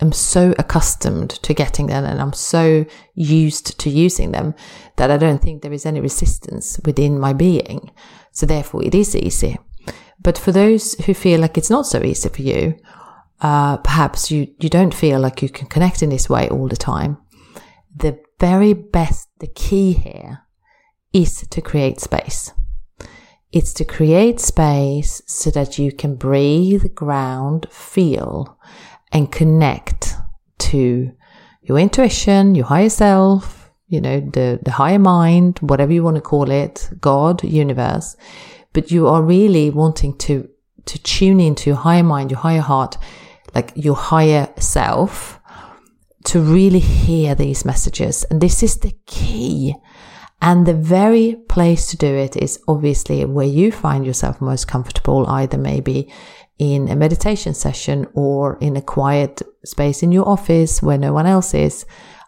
am 0.00 0.10
so 0.10 0.52
accustomed 0.58 1.30
to 1.30 1.54
getting 1.54 1.86
them 1.86 2.04
and 2.04 2.20
I'm 2.20 2.32
so 2.32 2.84
used 3.14 3.78
to 3.78 3.88
using 3.88 4.32
them 4.32 4.52
that 4.96 5.12
I 5.12 5.16
don't 5.16 5.40
think 5.40 5.62
there 5.62 5.72
is 5.72 5.86
any 5.86 6.00
resistance 6.00 6.80
within 6.84 7.20
my 7.20 7.32
being. 7.34 7.92
So 8.32 8.46
therefore 8.46 8.84
it 8.84 8.96
is 8.96 9.14
easy. 9.14 9.58
But 10.20 10.36
for 10.36 10.50
those 10.50 10.94
who 11.04 11.14
feel 11.14 11.38
like 11.38 11.56
it's 11.56 11.70
not 11.70 11.86
so 11.86 12.02
easy 12.02 12.30
for 12.30 12.42
you, 12.42 12.74
uh, 13.40 13.76
perhaps 13.76 14.32
you, 14.32 14.48
you 14.58 14.68
don't 14.68 14.92
feel 14.92 15.20
like 15.20 15.40
you 15.40 15.48
can 15.48 15.68
connect 15.68 16.02
in 16.02 16.10
this 16.10 16.28
way 16.28 16.48
all 16.48 16.66
the 16.66 16.76
time. 16.76 17.18
The 17.94 18.20
very 18.38 18.72
best, 18.72 19.28
the 19.40 19.46
key 19.46 19.92
here 19.92 20.42
is 21.12 21.46
to 21.48 21.60
create 21.60 22.00
space. 22.00 22.52
It's 23.50 23.72
to 23.74 23.84
create 23.84 24.40
space 24.40 25.22
so 25.26 25.50
that 25.50 25.78
you 25.78 25.90
can 25.90 26.16
breathe, 26.16 26.94
ground, 26.94 27.66
feel, 27.70 28.58
and 29.10 29.32
connect 29.32 30.14
to 30.58 31.12
your 31.62 31.78
intuition, 31.78 32.54
your 32.54 32.66
higher 32.66 32.90
self, 32.90 33.70
you 33.86 34.00
know, 34.00 34.20
the, 34.20 34.60
the 34.62 34.72
higher 34.72 34.98
mind, 34.98 35.58
whatever 35.60 35.92
you 35.92 36.02
want 36.02 36.16
to 36.16 36.20
call 36.20 36.50
it, 36.50 36.90
God, 37.00 37.42
universe. 37.42 38.16
But 38.74 38.90
you 38.90 39.08
are 39.08 39.22
really 39.22 39.70
wanting 39.70 40.18
to, 40.18 40.48
to 40.84 40.98
tune 40.98 41.40
into 41.40 41.70
your 41.70 41.78
higher 41.78 42.02
mind, 42.02 42.30
your 42.30 42.40
higher 42.40 42.60
heart, 42.60 42.98
like 43.54 43.72
your 43.74 43.96
higher 43.96 44.52
self 44.58 45.37
to 46.28 46.40
really 46.40 46.78
hear 46.78 47.34
these 47.34 47.64
messages. 47.64 48.24
And 48.24 48.40
this 48.40 48.62
is 48.62 48.76
the 48.78 48.94
key. 49.06 49.74
And 50.42 50.66
the 50.66 50.74
very 50.74 51.36
place 51.48 51.88
to 51.90 51.96
do 51.96 52.06
it 52.06 52.36
is 52.36 52.60
obviously 52.68 53.24
where 53.24 53.46
you 53.46 53.72
find 53.72 54.04
yourself 54.04 54.40
most 54.40 54.68
comfortable, 54.68 55.26
either 55.26 55.56
maybe 55.56 56.12
in 56.58 56.88
a 56.88 56.96
meditation 56.96 57.54
session 57.54 58.06
or 58.12 58.58
in 58.60 58.76
a 58.76 58.82
quiet 58.82 59.40
space 59.64 60.02
in 60.02 60.12
your 60.12 60.28
office 60.28 60.82
where 60.82 60.98
no 60.98 61.14
one 61.14 61.26
else 61.26 61.54
is, 61.54 61.86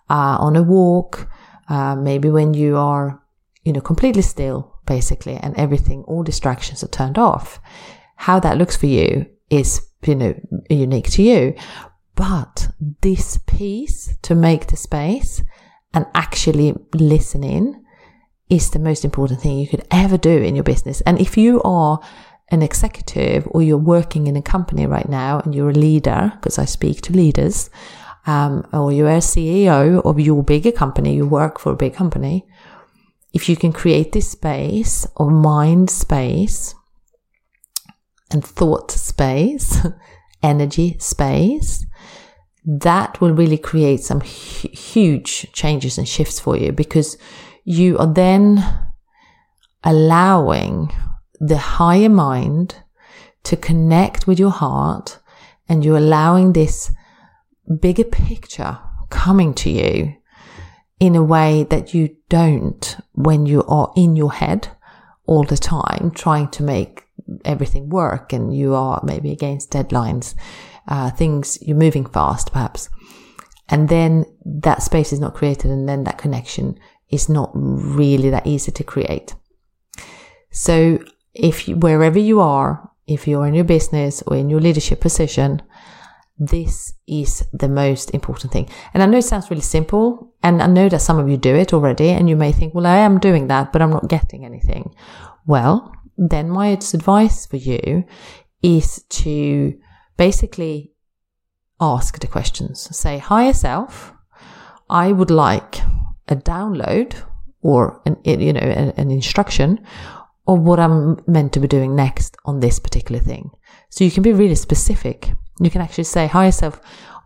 uh, 0.09 0.37
on 0.41 0.57
a 0.57 0.63
walk, 0.63 1.29
uh, 1.69 1.95
maybe 1.95 2.31
when 2.31 2.55
you 2.55 2.79
are, 2.79 3.23
you 3.65 3.73
know, 3.73 3.83
completely 3.83 4.23
still, 4.23 4.79
basically, 4.87 5.37
and 5.37 5.55
everything, 5.59 6.05
all 6.05 6.23
distractions 6.23 6.83
are 6.83 6.89
turned 6.89 7.19
off. 7.19 7.61
How 8.17 8.41
that 8.41 8.57
looks 8.57 8.77
for 8.77 8.87
you 8.87 9.27
is, 9.51 9.87
you 10.07 10.15
know, 10.15 10.35
unique 10.71 11.11
to 11.11 11.23
you. 11.23 11.55
But 12.21 12.69
this 13.01 13.39
piece 13.47 14.15
to 14.21 14.35
make 14.35 14.67
the 14.67 14.77
space 14.77 15.43
and 15.95 16.05
actually 16.15 16.75
listen 16.93 17.43
in 17.43 17.83
is 18.51 18.71
the 18.71 18.79
most 18.79 19.07
important 19.07 19.41
thing 19.41 19.59
you 19.59 19.67
could 19.67 19.87
ever 19.91 20.19
do 20.19 20.37
in 20.37 20.55
your 20.55 20.63
business. 20.63 21.01
And 21.07 21.19
if 21.19 21.39
you 21.39 21.63
are 21.63 21.99
an 22.51 22.61
executive 22.61 23.49
or 23.53 23.63
you're 23.63 23.79
working 23.79 24.27
in 24.27 24.37
a 24.37 24.43
company 24.43 24.85
right 24.85 25.09
now 25.09 25.41
and 25.41 25.55
you're 25.55 25.71
a 25.71 25.85
leader, 25.89 26.31
because 26.35 26.59
I 26.59 26.67
speak 26.67 27.01
to 27.03 27.15
leaders, 27.15 27.71
um, 28.27 28.69
or 28.71 28.93
you're 28.93 29.09
a 29.09 29.23
CEO 29.23 30.05
of 30.05 30.21
your 30.21 30.43
bigger 30.43 30.73
company, 30.73 31.15
you 31.15 31.27
work 31.27 31.59
for 31.59 31.73
a 31.73 31.83
big 31.85 31.95
company, 31.95 32.47
if 33.33 33.49
you 33.49 33.57
can 33.57 33.73
create 33.73 34.13
this 34.13 34.31
space 34.31 35.07
of 35.17 35.31
mind 35.31 35.89
space 35.89 36.75
and 38.31 38.45
thought 38.45 38.91
space, 38.91 39.87
energy 40.43 40.99
space, 40.99 41.87
that 42.79 43.21
will 43.21 43.33
really 43.33 43.59
create 43.59 44.01
some 44.01 44.21
huge 44.21 45.51
changes 45.53 45.99
and 45.99 46.07
shifts 46.07 46.39
for 46.39 46.57
you 46.57 46.71
because 46.71 47.19
you 47.65 47.99
are 47.99 48.13
then 48.13 48.65
allowing 49.83 50.93
the 51.41 51.59
higher 51.59 52.09
mind 52.09 52.77
to 53.43 53.57
connect 53.57 54.27
with 54.27 54.39
your 54.39 54.51
heart 54.51 55.19
and 55.69 55.85
you're 55.85 55.97
allowing 55.97 56.53
this 56.53 56.93
bigger 57.81 58.05
picture 58.05 58.79
coming 59.09 59.53
to 59.55 59.71
you 59.71 60.15
in 61.01 61.17
a 61.17 61.23
way 61.23 61.65
that 61.71 61.93
you 61.93 62.15
don't 62.29 62.99
when 63.15 63.47
you 63.47 63.65
are 63.65 63.91
in 63.97 64.15
your 64.15 64.33
head 64.33 64.69
all 65.27 65.43
the 65.43 65.57
time 65.57 66.13
trying 66.15 66.49
to 66.49 66.63
make 66.63 67.05
everything 67.45 67.89
work 67.89 68.33
and 68.33 68.55
you 68.55 68.75
are 68.75 69.01
maybe 69.05 69.33
against 69.33 69.71
deadlines, 69.71 70.35
uh, 70.89 71.11
things 71.11 71.59
you're 71.63 71.77
moving 71.77 72.07
fast 72.07 72.53
perhaps. 72.53 72.89
And 73.69 73.89
then 73.89 74.25
that 74.45 74.83
space 74.83 75.13
is 75.13 75.21
not 75.21 75.35
created 75.35 75.71
and 75.71 75.89
then 75.89 76.05
that 76.05 76.19
connection 76.19 76.79
is 77.11 77.29
not 77.29 77.51
really 77.55 78.31
that 78.31 78.47
easy 78.47 78.73
to 78.73 78.85
create. 78.85 79.35
So 80.51 80.99
if 81.35 81.69
you, 81.69 81.77
wherever 81.77 82.19
you 82.19 82.41
are, 82.41 82.91
if 83.07 83.27
you're 83.27 83.47
in 83.47 83.55
your 83.55 83.65
business 83.65 84.23
or 84.27 84.37
in 84.37 84.51
your 84.51 84.61
leadership 84.61 85.01
position, 85.01 85.63
this 86.39 86.95
is 87.07 87.47
the 87.53 87.69
most 87.69 88.13
important 88.13 88.53
thing. 88.53 88.69
And 88.95 89.03
I 89.03 89.07
know 89.07 89.19
it 89.19 89.23
sounds 89.23 89.51
really 89.51 89.63
simple, 89.63 90.33
and 90.43 90.63
I 90.63 90.67
know 90.67 90.89
that 90.89 91.01
some 91.01 91.19
of 91.19 91.29
you 91.29 91.37
do 91.37 91.55
it 91.55 91.75
already, 91.75 92.09
and 92.09 92.31
you 92.31 92.37
may 92.37 92.51
think, 92.51 92.75
well, 92.75 92.87
I 92.87 92.99
am 92.99 93.21
doing 93.21 93.49
that, 93.49 93.73
but 93.73 93.83
I'm 93.83 93.91
not 93.91 94.09
getting 94.09 94.45
anything. 94.45 94.95
Well, 95.47 95.93
then 96.17 96.49
my 96.49 96.69
advice 96.69 97.47
for 97.47 97.57
you 97.57 98.05
is 98.63 99.03
to 99.11 99.79
basically 100.27 100.93
ask 101.81 102.19
the 102.21 102.27
questions. 102.27 102.77
Say, 102.97 103.19
higher 103.19 103.55
self, 103.55 104.13
I 104.89 105.13
would 105.13 105.31
like 105.31 105.81
a 106.29 106.37
download 106.37 107.11
or 107.63 108.01
an, 108.07 108.17
you 108.25 108.53
know, 108.53 108.61
an, 108.61 108.91
an 108.97 109.11
instruction 109.11 109.85
of 110.47 110.61
what 110.61 110.79
I'm 110.79 111.23
meant 111.27 111.53
to 111.55 111.61
be 111.61 111.69
doing 111.69 111.97
next 111.97 112.37
on 112.45 112.61
this 112.61 112.79
particular 112.79 113.21
thing. 113.21 113.51
So 113.89 114.05
you 114.05 114.11
can 114.11 114.23
be 114.23 114.33
really 114.33 114.55
specific 114.55 115.31
you 115.61 115.71
can 115.71 115.83
actually 115.83 116.05
say, 116.05 116.27
higher 116.27 116.53
self, 116.53 116.81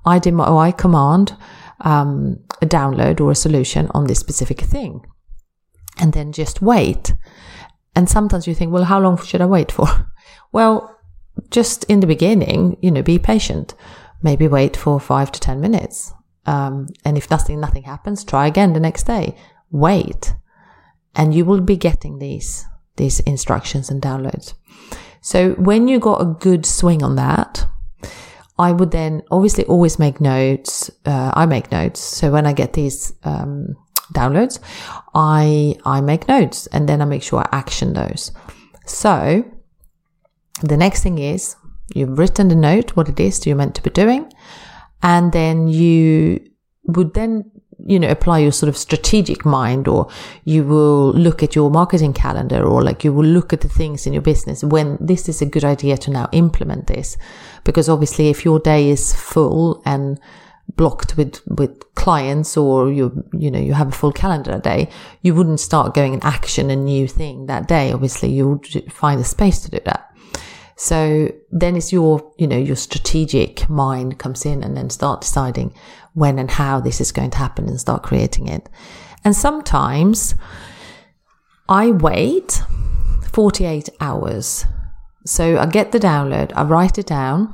I 0.05 0.19
did 0.19 0.35
my, 0.35 0.47
or 0.47 0.61
I 0.61 0.73
command 0.73 1.37
um, 1.81 2.41
a 2.61 2.67
download 2.67 3.21
or 3.21 3.31
a 3.31 3.37
solution 3.37 3.89
on 3.95 4.07
this 4.07 4.19
specific 4.19 4.61
thing. 4.61 5.07
And 6.01 6.13
then 6.13 6.33
just 6.33 6.61
wait. 6.61 7.15
And 7.95 8.11
sometimes 8.11 8.49
you 8.49 8.55
think, 8.55 8.73
well, 8.73 8.85
how 8.85 8.99
long 8.99 9.17
should 9.23 9.41
I 9.41 9.47
wait 9.47 9.71
for? 9.71 9.87
well, 10.53 10.94
just 11.51 11.85
in 11.85 12.01
the 12.01 12.07
beginning, 12.07 12.77
you 12.81 12.91
know, 12.91 13.03
be 13.03 13.19
patient. 13.19 13.75
Maybe 14.23 14.49
wait 14.49 14.77
for 14.77 14.99
five 15.01 15.31
to 15.33 15.41
10 15.41 15.61
minutes. 15.61 16.13
Um, 16.47 16.89
and 17.05 17.17
if 17.17 17.31
nothing, 17.31 17.61
nothing 17.61 17.85
happens, 17.85 18.25
try 18.25 18.47
again 18.47 18.73
the 18.73 18.81
next 18.81 19.05
day. 19.05 19.37
Wait. 19.71 20.35
And 21.15 21.35
you 21.35 21.45
will 21.45 21.61
be 21.61 21.77
getting 21.77 22.19
these, 22.19 22.65
these 22.97 23.21
instructions 23.21 23.91
and 23.91 24.03
downloads. 24.03 24.55
So 25.21 25.53
when 25.53 25.89
you 25.89 25.99
got 25.99 26.21
a 26.21 26.27
good 26.27 26.67
swing 26.67 27.03
on 27.03 27.17
that, 27.17 27.67
I 28.59 28.73
would 28.73 28.91
then 28.91 29.23
obviously 29.31 29.65
always 29.65 29.99
make 29.99 30.21
notes. 30.21 30.91
Uh, 31.05 31.33
I 31.35 31.47
make 31.47 31.73
notes. 31.73 32.01
So 32.01 32.31
when 32.31 32.47
I 32.47 32.53
get 32.53 32.75
these 32.75 33.13
um, 33.25 33.75
downloads, 34.13 34.61
I 35.15 35.77
I 35.85 36.01
make 36.01 36.29
notes 36.29 36.67
and 36.69 36.89
then 36.89 37.03
I 37.03 37.05
make 37.05 37.23
sure 37.23 37.41
I 37.41 37.49
action 37.53 37.95
those. 37.95 38.33
So 38.87 39.45
the 40.63 40.77
next 40.77 41.03
thing 41.03 41.19
is 41.19 41.57
you've 41.95 42.19
written 42.19 42.49
the 42.49 42.55
note, 42.55 42.97
what 42.97 43.09
it 43.09 43.21
is 43.21 43.47
you're 43.47 43.57
meant 43.57 43.75
to 43.77 43.83
be 43.83 43.91
doing, 43.91 44.33
and 45.03 45.33
then 45.33 45.69
you 45.69 46.41
would 46.85 47.15
then 47.15 47.51
you 47.87 47.99
know, 47.99 48.09
apply 48.09 48.39
your 48.39 48.53
sort 48.53 48.69
of 48.69 48.77
strategic 48.77 49.45
mind 49.45 49.89
or 49.89 50.09
you 50.45 50.65
will 50.65 51.13
look 51.13 51.43
at 51.43 51.55
your 51.55 51.71
marketing 51.71 52.13
calendar 52.13 52.65
or 52.65 52.83
like 52.83 53.05
you 53.05 53.13
will 53.13 53.25
look 53.25 53.53
at 53.53 53.61
the 53.61 53.69
things 53.69 54.07
in 54.07 54.13
your 54.13 54.23
business 54.23 54.65
when 54.65 54.97
this 55.01 55.29
is 55.29 55.43
a 55.43 55.47
good 55.47 55.65
idea 55.65 55.97
to 55.97 56.11
now 56.11 56.29
implement 56.33 56.87
this. 56.87 57.17
Because 57.65 57.89
obviously 57.89 58.29
if 58.29 58.45
your 58.45 58.59
day 58.59 58.89
is 58.89 59.15
full 59.15 59.83
and 59.85 60.21
blocked 60.77 61.17
with, 61.17 61.41
with 61.47 61.95
clients 61.95 62.57
or 62.57 62.91
you, 62.91 63.25
you 63.33 63.51
know, 63.51 63.59
you 63.59 63.75
have 63.75 63.89
a 63.89 63.93
full 63.93 64.13
calendar 64.13 64.59
day, 64.59 64.89
you 65.23 65.35
wouldn't 65.35 65.61
start 65.61 65.95
going 65.95 66.15
and 66.15 66.25
action 66.25 66.71
a 66.71 66.77
new 66.77 67.07
thing 67.07 67.47
that 67.47 67.69
day. 67.69 67.93
Obviously 67.93 68.31
you 68.31 68.49
would 68.49 68.93
find 68.93 69.21
a 69.21 69.25
space 69.25 69.61
to 69.61 69.71
do 69.71 69.81
that. 69.85 70.14
So 70.77 71.33
then 71.51 71.77
it's 71.77 71.93
your, 71.93 72.33
you 72.37 72.47
know, 72.47 72.59
your 72.59 72.77
strategic 72.77 73.69
mind 73.71 74.19
comes 74.19 74.45
in 74.45 74.63
and 74.63 74.77
then 74.77 74.91
start 74.91 75.21
deciding 75.21 75.73
when 76.15 76.39
and 76.39 76.51
how 76.51 76.81
this 76.81 77.01
is 77.01 77.13
going 77.13 77.31
to 77.31 77.39
happen 77.39 77.69
and 77.69 77.81
start 77.81 78.03
creating 78.03 78.49
it. 78.49 78.69
And 79.25 79.37
sometimes 79.37 80.35
I 81.69 81.91
wait 81.91 82.61
48 83.33 83.89
hours. 84.01 84.67
So 85.27 85.59
I 85.59 85.67
get 85.67 85.93
the 85.93 86.01
download, 86.01 86.53
I 86.55 86.65
write 86.65 86.99
it 86.99 87.07
down, 87.07 87.53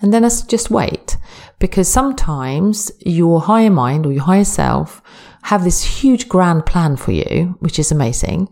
and 0.00 0.12
then 0.12 0.24
I 0.24 0.28
just 0.28 0.70
wait. 0.70 1.16
Because 1.58 1.88
sometimes 1.88 2.90
your 3.00 3.40
higher 3.40 3.70
mind 3.70 4.04
or 4.04 4.12
your 4.12 4.24
higher 4.24 4.44
self 4.44 5.00
have 5.44 5.64
this 5.64 6.02
huge 6.02 6.28
grand 6.28 6.66
plan 6.66 6.96
for 6.96 7.12
you, 7.12 7.56
which 7.60 7.78
is 7.78 7.90
amazing. 7.90 8.50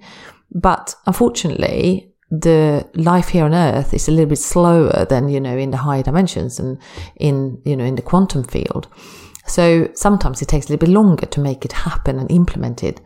But 0.51 0.95
unfortunately, 1.07 2.14
the 2.31 2.89
life 2.95 3.29
here 3.29 3.45
on 3.45 3.55
earth 3.55 3.93
is 3.95 4.09
a 4.09 4.11
little 4.11 4.29
bit 4.29 4.39
slower 4.39 5.05
than 5.05 5.29
you 5.29 5.41
know 5.41 5.57
in 5.57 5.71
the 5.71 5.77
higher 5.79 6.03
dimensions 6.03 6.59
and 6.59 6.79
in 7.17 7.61
you 7.65 7.77
know 7.77 7.85
in 7.85 7.97
the 7.97 8.03
quantum 8.03 8.45
field. 8.45 8.89
So 9.47 9.91
sometimes 9.95 10.41
it 10.41 10.49
takes 10.49 10.67
a 10.67 10.73
little 10.73 10.87
bit 10.87 10.93
longer 10.93 11.27
to 11.27 11.41
make 11.41 11.65
it 11.65 11.73
happen 11.73 12.19
and 12.19 12.31
implement 12.31 12.83
it 12.83 13.01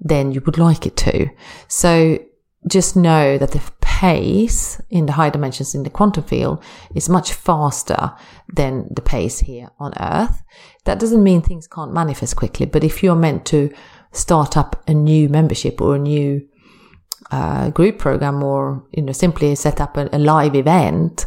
than 0.00 0.32
you 0.32 0.40
would 0.46 0.58
like 0.58 0.86
it 0.86 0.96
to. 0.96 1.28
So 1.68 2.18
just 2.66 2.96
know 2.96 3.38
that 3.38 3.50
the 3.50 3.60
pace 3.80 4.80
in 4.88 5.06
the 5.06 5.12
higher 5.12 5.30
dimensions 5.30 5.74
in 5.74 5.82
the 5.82 5.90
quantum 5.90 6.24
field 6.24 6.62
is 6.94 7.08
much 7.08 7.32
faster 7.32 8.12
than 8.52 8.88
the 8.90 9.02
pace 9.02 9.40
here 9.40 9.70
on 9.78 9.92
earth. 10.00 10.42
That 10.84 10.98
doesn't 10.98 11.22
mean 11.22 11.42
things 11.42 11.66
can't 11.66 11.92
manifest 11.92 12.36
quickly 12.36 12.66
but 12.66 12.84
if 12.84 13.02
you're 13.02 13.16
meant 13.16 13.44
to 13.46 13.72
start 14.12 14.56
up 14.56 14.82
a 14.88 14.94
new 14.94 15.28
membership 15.28 15.80
or 15.80 15.96
a 15.96 15.98
new 15.98 16.46
uh, 17.32 17.70
group 17.70 17.98
program 17.98 18.42
or 18.42 18.84
you 18.92 19.02
know 19.02 19.12
simply 19.12 19.54
set 19.54 19.80
up 19.80 19.96
a, 19.96 20.08
a 20.12 20.18
live 20.18 20.54
event 20.54 21.26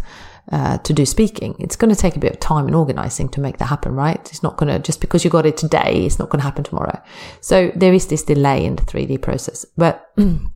uh, 0.52 0.78
to 0.80 0.94
do 0.94 1.06
speaking. 1.06 1.56
It's 1.60 1.76
going 1.76 1.94
to 1.94 2.00
take 2.00 2.16
a 2.16 2.20
bit 2.20 2.32
of 2.32 2.40
time 2.40 2.68
and 2.68 2.76
organizing 2.76 3.30
to 3.30 3.42
make 3.42 3.58
that 3.58 3.66
happen, 3.66 3.96
right? 3.96 4.20
It's 4.30 4.44
not 4.44 4.58
going 4.58 4.72
to 4.72 4.80
just 4.80 5.02
because 5.02 5.24
you 5.24 5.32
got 5.32 5.46
it 5.46 5.58
today, 5.58 6.06
it's 6.06 6.20
not 6.20 6.30
going 6.30 6.40
to 6.40 6.46
happen 6.46 6.64
tomorrow. 6.64 7.02
So 7.42 7.72
there 7.76 7.94
is 7.94 8.08
this 8.08 8.24
delay 8.24 8.66
in 8.66 8.76
the 8.76 8.84
3D 8.84 9.22
process, 9.22 9.66
but 9.76 10.12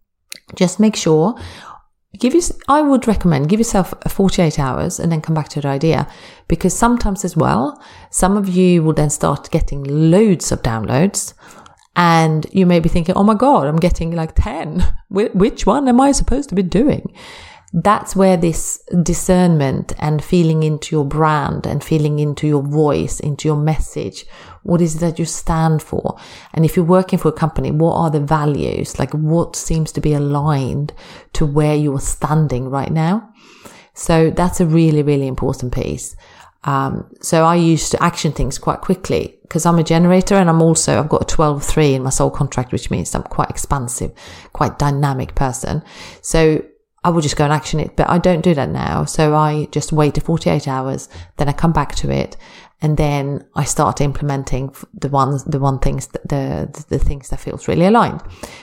just 0.55 0.79
make 0.79 0.95
sure. 0.95 1.35
Give 2.17 2.33
you, 2.33 2.41
I 2.67 2.81
would 2.81 3.07
recommend 3.07 3.49
give 3.49 3.59
yourself 3.59 3.93
48 4.07 4.57
hours 4.57 4.99
and 4.99 5.11
then 5.11 5.21
come 5.21 5.35
back 5.35 5.47
to 5.49 5.61
the 5.61 5.67
idea 5.67 6.07
because 6.47 6.75
sometimes 6.75 7.23
as 7.23 7.37
well, 7.37 7.79
some 8.09 8.35
of 8.35 8.49
you 8.49 8.81
will 8.81 8.93
then 8.93 9.11
start 9.11 9.51
getting 9.51 9.83
loads 9.83 10.51
of 10.51 10.63
downloads 10.63 11.35
and 11.99 12.45
you 12.53 12.65
may 12.65 12.79
be 12.79 12.87
thinking, 12.87 13.15
oh 13.15 13.25
my 13.25 13.33
God, 13.33 13.67
I'm 13.67 13.75
getting 13.75 14.15
like 14.15 14.33
10. 14.33 14.85
Which 15.09 15.65
one 15.65 15.87
am 15.89 15.99
I 15.99 16.13
supposed 16.13 16.47
to 16.47 16.55
be 16.55 16.63
doing? 16.63 17.13
that's 17.71 18.15
where 18.15 18.35
this 18.35 18.83
discernment 19.03 19.93
and 19.99 20.23
feeling 20.23 20.63
into 20.63 20.95
your 20.95 21.05
brand 21.05 21.67
and 21.67 21.83
feeling 21.83 22.17
into 22.17 22.47
your 22.47 22.63
voice, 22.63 23.19
into 23.19 23.47
your 23.47 23.57
message, 23.57 24.25
what 24.63 24.81
is 24.81 24.95
it 24.95 24.99
that 24.99 25.19
you 25.19 25.25
stand 25.25 25.83
for? 25.83 26.17
And 26.53 26.65
if 26.65 26.75
you're 26.75 26.85
working 26.85 27.19
for 27.19 27.27
a 27.27 27.33
company, 27.33 27.69
what 27.69 27.93
are 27.93 28.09
the 28.09 28.19
values? 28.19 28.97
Like 28.97 29.13
what 29.13 29.55
seems 29.55 29.91
to 29.93 30.01
be 30.01 30.13
aligned 30.13 30.93
to 31.33 31.45
where 31.45 31.75
you're 31.75 31.99
standing 31.99 32.69
right 32.69 32.91
now? 32.91 33.31
So 33.93 34.31
that's 34.31 34.59
a 34.59 34.65
really, 34.65 35.03
really 35.03 35.27
important 35.27 35.71
piece. 35.71 36.15
Um, 36.63 37.09
so 37.21 37.45
I 37.45 37.55
used 37.55 37.91
to 37.91 38.03
action 38.03 38.31
things 38.31 38.57
quite 38.57 38.81
quickly 38.81 39.38
because 39.49 39.65
I'm 39.65 39.79
a 39.79 39.83
generator 39.83 40.35
and 40.35 40.47
I'm 40.47 40.61
also, 40.61 40.99
I've 40.99 41.09
got 41.09 41.23
a 41.23 41.35
12-3 41.35 41.95
in 41.95 42.03
my 42.03 42.11
soul 42.11 42.29
contract, 42.29 42.71
which 42.71 42.91
means 42.91 43.15
I'm 43.15 43.23
quite 43.23 43.49
expansive, 43.49 44.13
quite 44.53 44.77
dynamic 44.77 45.33
person. 45.33 45.81
So 46.21 46.63
I 47.03 47.09
would 47.09 47.23
just 47.23 47.35
go 47.35 47.45
and 47.45 47.53
action 47.53 47.79
it, 47.79 47.95
but 47.95 48.07
I 48.09 48.19
don't 48.19 48.41
do 48.41 48.53
that 48.53 48.69
now. 48.69 49.05
So 49.05 49.33
I 49.33 49.67
just 49.71 49.91
wait 49.91 50.13
the 50.13 50.21
48 50.21 50.67
hours, 50.67 51.09
then 51.37 51.49
I 51.49 51.53
come 51.53 51.71
back 51.71 51.95
to 51.95 52.11
it, 52.11 52.37
and 52.79 52.95
then 52.95 53.43
I 53.55 53.63
start 53.63 54.01
implementing 54.01 54.71
the 54.93 55.09
ones, 55.09 55.43
the 55.45 55.59
one 55.59 55.79
things, 55.79 56.07
that, 56.07 56.29
the, 56.29 56.69
the, 56.71 56.97
the 56.97 57.03
things 57.03 57.29
that 57.29 57.39
feels 57.39 57.67
really 57.67 57.85
aligned. 57.85 58.21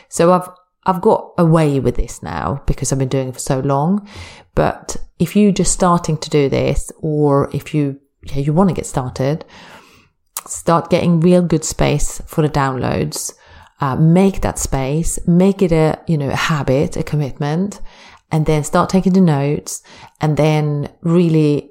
So 0.09 0.33
I've, 0.33 0.49
I've 0.85 1.03
got 1.03 1.33
away 1.37 1.81
with 1.81 1.97
this 1.97 2.23
now 2.23 2.63
because 2.67 2.93
I've 2.93 3.01
been 3.01 3.09
doing 3.09 3.31
it 3.31 3.35
for 3.35 3.41
so 3.41 3.59
long. 3.59 4.09
But 4.55 4.97
if 5.19 5.35
you 5.35 5.51
just 5.51 5.73
starting 5.73 6.17
to 6.19 6.31
do 6.31 6.49
this, 6.49 6.93
or 7.01 7.51
if 7.53 7.75
you, 7.75 8.01
yeah, 8.23 8.39
you 8.39 8.53
want 8.53 8.71
to 8.71 8.75
get 8.75 8.87
started, 8.87 9.45
start 10.49 10.91
getting 10.91 11.21
real 11.21 11.43
good 11.43 11.65
space 11.65 12.21
for 12.27 12.43
the 12.43 12.49
downloads. 12.49 13.33
Uh, 13.79 13.95
make 13.95 14.41
that 14.41 14.59
space, 14.59 15.19
make 15.27 15.61
it 15.61 15.71
a, 15.71 16.01
you 16.07 16.17
know, 16.17 16.31
a 16.31 16.37
habit, 16.37 16.97
a 16.97 17.03
commitment, 17.03 17.79
and 18.33 18.47
then 18.47 18.65
start 18.65 18.89
taking 18.89 19.13
the 19.13 19.21
notes 19.21 19.83
and 20.21 20.37
then 20.39 20.91
really 21.03 21.71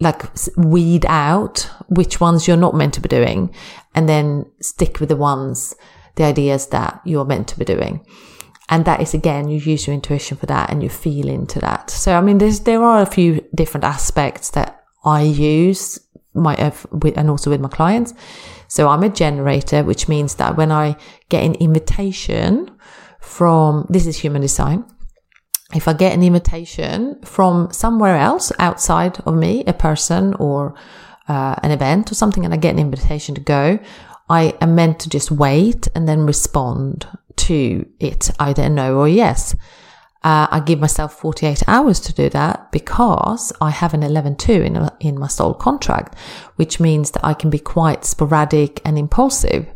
like 0.00 0.22
weed 0.56 1.04
out 1.06 1.70
which 1.88 2.20
ones 2.20 2.46
you're 2.46 2.56
not 2.56 2.74
meant 2.74 2.94
to 2.94 3.00
be 3.00 3.08
doing 3.08 3.54
and 3.94 4.08
then 4.08 4.46
stick 4.60 5.00
with 5.00 5.08
the 5.08 5.16
ones, 5.16 5.74
the 6.14 6.24
ideas 6.24 6.68
that 6.68 7.00
you're 7.04 7.24
meant 7.24 7.48
to 7.48 7.58
be 7.58 7.64
doing. 7.64 8.04
And 8.68 8.84
that 8.84 9.00
is 9.00 9.14
again, 9.14 9.48
you 9.48 9.58
use 9.58 9.86
your 9.86 9.94
intuition 9.94 10.36
for 10.36 10.46
that 10.46 10.70
and 10.70 10.82
you 10.82 10.88
feel 10.88 11.28
into 11.28 11.58
that. 11.60 11.90
So, 11.90 12.14
I 12.14 12.20
mean, 12.20 12.38
there's, 12.38 12.60
there 12.60 12.82
are 12.82 13.02
a 13.02 13.06
few 13.06 13.44
different 13.54 13.84
aspects 13.84 14.50
that 14.50 14.82
I 15.04 15.22
use 15.22 15.98
my, 16.38 16.54
and 17.16 17.30
also 17.30 17.50
with 17.50 17.60
my 17.60 17.68
clients. 17.68 18.14
So 18.68 18.88
I'm 18.88 19.02
a 19.02 19.08
generator, 19.08 19.82
which 19.82 20.08
means 20.08 20.34
that 20.36 20.56
when 20.56 20.70
I 20.70 20.96
get 21.28 21.44
an 21.44 21.54
invitation 21.54 22.70
from, 23.20 23.86
this 23.88 24.06
is 24.06 24.16
human 24.16 24.42
design 24.42 24.84
if 25.74 25.86
I 25.86 25.92
get 25.92 26.14
an 26.14 26.22
invitation 26.22 27.20
from 27.22 27.70
somewhere 27.72 28.16
else 28.16 28.50
outside 28.58 29.20
of 29.20 29.34
me, 29.34 29.64
a 29.66 29.74
person 29.74 30.34
or 30.34 30.74
uh, 31.28 31.56
an 31.62 31.70
event 31.70 32.10
or 32.10 32.14
something, 32.14 32.44
and 32.44 32.54
I 32.54 32.56
get 32.56 32.72
an 32.72 32.78
invitation 32.78 33.34
to 33.34 33.40
go, 33.40 33.78
I 34.30 34.54
am 34.60 34.74
meant 34.74 35.00
to 35.00 35.10
just 35.10 35.30
wait 35.30 35.88
and 35.94 36.08
then 36.08 36.26
respond 36.26 37.06
to 37.36 37.86
it, 38.00 38.30
either 38.38 38.68
no 38.68 38.96
or 38.96 39.08
yes. 39.08 39.54
Uh, 40.24 40.48
I 40.50 40.60
give 40.60 40.80
myself 40.80 41.14
48 41.14 41.62
hours 41.68 42.00
to 42.00 42.12
do 42.12 42.28
that 42.30 42.72
because 42.72 43.52
I 43.60 43.70
have 43.70 43.94
an 43.94 44.00
11.2 44.00 44.64
in, 44.64 44.90
in 44.98 45.18
my 45.18 45.28
soul 45.28 45.54
contract, 45.54 46.18
which 46.56 46.80
means 46.80 47.12
that 47.12 47.24
I 47.24 47.34
can 47.34 47.50
be 47.50 47.60
quite 47.60 48.04
sporadic 48.04 48.80
and 48.84 48.98
impulsive. 48.98 49.68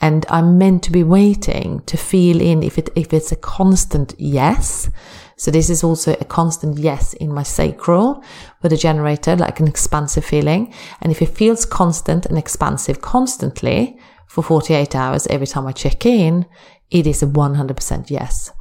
And 0.00 0.26
I'm 0.28 0.58
meant 0.58 0.84
to 0.84 0.92
be 0.92 1.02
waiting 1.02 1.80
to 1.86 1.96
feel 1.96 2.40
in 2.40 2.62
if 2.62 2.78
it, 2.78 2.90
if 2.94 3.12
it's 3.12 3.32
a 3.32 3.36
constant 3.36 4.14
yes. 4.16 4.90
So 5.36 5.50
this 5.50 5.68
is 5.68 5.82
also 5.82 6.12
a 6.20 6.24
constant 6.24 6.78
yes 6.78 7.12
in 7.14 7.32
my 7.32 7.42
sacral 7.42 8.22
with 8.62 8.72
a 8.72 8.76
generator, 8.76 9.34
like 9.34 9.58
an 9.58 9.66
expansive 9.66 10.24
feeling. 10.24 10.72
And 11.00 11.10
if 11.10 11.20
it 11.20 11.30
feels 11.30 11.64
constant 11.64 12.26
and 12.26 12.38
expansive 12.38 13.00
constantly 13.00 13.98
for 14.28 14.44
48 14.44 14.94
hours 14.94 15.26
every 15.26 15.48
time 15.48 15.66
I 15.66 15.72
check 15.72 16.06
in, 16.06 16.46
it 16.90 17.08
is 17.08 17.22
a 17.22 17.26
100% 17.26 18.10
yes. 18.10 18.52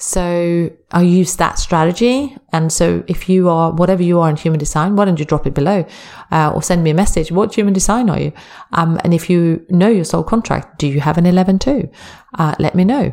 So 0.00 0.70
I 0.92 1.02
use 1.02 1.36
that 1.36 1.58
strategy. 1.58 2.36
And 2.52 2.72
so 2.72 3.02
if 3.08 3.28
you 3.28 3.48
are, 3.48 3.72
whatever 3.72 4.02
you 4.02 4.20
are 4.20 4.30
in 4.30 4.36
human 4.36 4.60
design, 4.60 4.94
why 4.94 5.04
don't 5.04 5.18
you 5.18 5.24
drop 5.24 5.44
it 5.46 5.54
below 5.54 5.84
uh, 6.30 6.52
or 6.54 6.62
send 6.62 6.84
me 6.84 6.90
a 6.90 6.94
message? 6.94 7.32
What 7.32 7.54
human 7.54 7.74
design 7.74 8.08
are 8.08 8.20
you? 8.20 8.32
Um, 8.72 9.00
and 9.02 9.12
if 9.12 9.28
you 9.28 9.66
know 9.68 9.88
your 9.88 10.04
soul 10.04 10.22
contract, 10.22 10.78
do 10.78 10.86
you 10.86 11.00
have 11.00 11.18
an 11.18 11.26
11 11.26 11.58
too? 11.58 11.90
Uh, 12.38 12.54
let 12.60 12.76
me 12.76 12.84
know. 12.84 13.12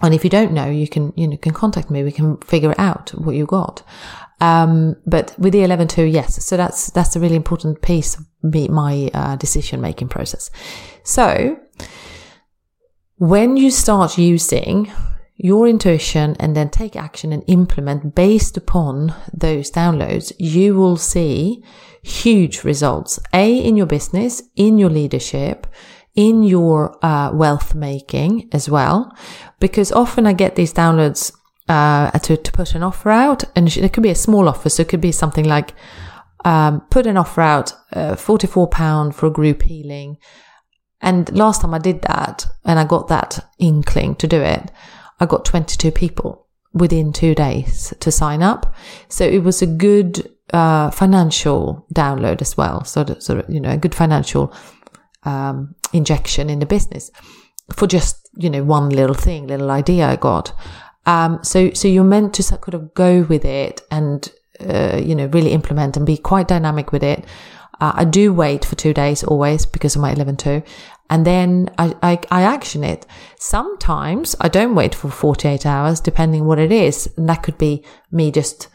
And 0.00 0.14
if 0.14 0.24
you 0.24 0.30
don't 0.30 0.52
know, 0.52 0.68
you 0.68 0.88
can, 0.88 1.12
you 1.14 1.28
know, 1.28 1.36
can 1.36 1.52
contact 1.52 1.90
me. 1.90 2.02
We 2.02 2.10
can 2.10 2.38
figure 2.38 2.74
out 2.78 3.10
what 3.10 3.36
you 3.36 3.44
got. 3.44 3.82
Um, 4.40 4.96
but 5.06 5.34
with 5.38 5.52
the 5.52 5.60
11.2, 5.60 6.10
yes. 6.10 6.42
So 6.42 6.56
that's, 6.56 6.90
that's 6.90 7.14
a 7.16 7.20
really 7.20 7.36
important 7.36 7.82
piece 7.82 8.16
of 8.16 8.24
me, 8.42 8.66
my 8.68 9.10
uh, 9.12 9.36
decision 9.36 9.82
making 9.82 10.08
process. 10.08 10.50
So 11.04 11.60
when 13.18 13.58
you 13.58 13.70
start 13.70 14.16
using 14.16 14.90
your 15.42 15.66
intuition 15.66 16.36
and 16.38 16.54
then 16.56 16.70
take 16.70 16.94
action 16.94 17.32
and 17.32 17.42
implement 17.48 18.14
based 18.14 18.56
upon 18.56 19.14
those 19.32 19.70
downloads, 19.70 20.32
you 20.38 20.76
will 20.76 20.96
see 20.96 21.62
huge 22.02 22.62
results. 22.62 23.18
A, 23.34 23.58
in 23.58 23.76
your 23.76 23.86
business, 23.86 24.42
in 24.54 24.78
your 24.78 24.90
leadership, 24.90 25.66
in 26.14 26.42
your 26.44 26.96
uh, 27.04 27.32
wealth 27.32 27.74
making 27.74 28.48
as 28.52 28.68
well. 28.68 29.14
Because 29.58 29.90
often 29.90 30.26
I 30.26 30.32
get 30.32 30.54
these 30.54 30.72
downloads 30.72 31.32
uh, 31.68 32.10
to, 32.10 32.36
to 32.36 32.52
put 32.52 32.74
an 32.76 32.82
offer 32.82 33.10
out, 33.10 33.44
and 33.56 33.74
it 33.76 33.92
could 33.92 34.02
be 34.02 34.10
a 34.10 34.14
small 34.14 34.48
offer. 34.48 34.68
So 34.68 34.82
it 34.82 34.88
could 34.88 35.00
be 35.00 35.12
something 35.12 35.44
like 35.44 35.74
um, 36.44 36.82
put 36.90 37.06
an 37.06 37.16
offer 37.16 37.40
out, 37.40 37.72
uh, 37.92 38.14
£44 38.14 39.14
for 39.14 39.26
a 39.26 39.30
group 39.30 39.62
healing. 39.62 40.18
And 41.00 41.36
last 41.36 41.62
time 41.62 41.74
I 41.74 41.78
did 41.78 42.02
that 42.02 42.46
and 42.64 42.78
I 42.78 42.84
got 42.84 43.08
that 43.08 43.44
inkling 43.58 44.14
to 44.16 44.28
do 44.28 44.40
it, 44.40 44.70
I 45.22 45.26
got 45.26 45.44
22 45.44 45.92
people 45.92 46.48
within 46.72 47.12
two 47.12 47.32
days 47.32 47.94
to 48.00 48.10
sign 48.10 48.42
up. 48.42 48.74
So 49.08 49.24
it 49.24 49.44
was 49.44 49.62
a 49.62 49.66
good 49.66 50.28
uh, 50.52 50.90
financial 50.90 51.86
download 51.94 52.42
as 52.42 52.56
well. 52.56 52.82
So, 52.84 53.04
that, 53.04 53.22
sort 53.22 53.38
of, 53.38 53.48
you 53.48 53.60
know, 53.60 53.70
a 53.70 53.76
good 53.76 53.94
financial 53.94 54.52
um, 55.22 55.76
injection 55.92 56.50
in 56.50 56.58
the 56.58 56.66
business 56.66 57.12
for 57.72 57.86
just, 57.86 58.28
you 58.36 58.50
know, 58.50 58.64
one 58.64 58.88
little 58.88 59.14
thing, 59.14 59.46
little 59.46 59.70
idea 59.70 60.08
I 60.08 60.16
got. 60.16 60.52
Um, 61.06 61.38
so, 61.44 61.70
so 61.72 61.86
you're 61.86 62.02
meant 62.02 62.34
to 62.34 62.42
sort 62.42 62.74
of 62.74 62.92
go 62.94 63.22
with 63.22 63.44
it 63.44 63.82
and, 63.92 64.28
uh, 64.58 65.00
you 65.00 65.14
know, 65.14 65.26
really 65.26 65.52
implement 65.52 65.96
and 65.96 66.04
be 66.04 66.16
quite 66.16 66.48
dynamic 66.48 66.90
with 66.90 67.04
it. 67.04 67.24
Uh, 67.80 67.92
I 67.96 68.04
do 68.04 68.32
wait 68.32 68.64
for 68.64 68.74
two 68.74 68.92
days 68.92 69.24
always 69.24 69.66
because 69.66 69.94
of 69.94 70.02
my 70.02 70.12
11 70.12 70.36
2 70.36 70.62
and 71.10 71.26
then 71.26 71.68
I, 71.78 71.94
I, 72.02 72.20
I, 72.30 72.42
action 72.42 72.84
it. 72.84 73.06
Sometimes 73.38 74.34
I 74.40 74.48
don't 74.48 74.74
wait 74.74 74.94
for 74.94 75.10
48 75.10 75.66
hours, 75.66 76.00
depending 76.00 76.46
what 76.46 76.58
it 76.58 76.72
is. 76.72 77.12
And 77.16 77.28
that 77.28 77.42
could 77.42 77.58
be 77.58 77.84
me 78.10 78.30
just, 78.30 78.68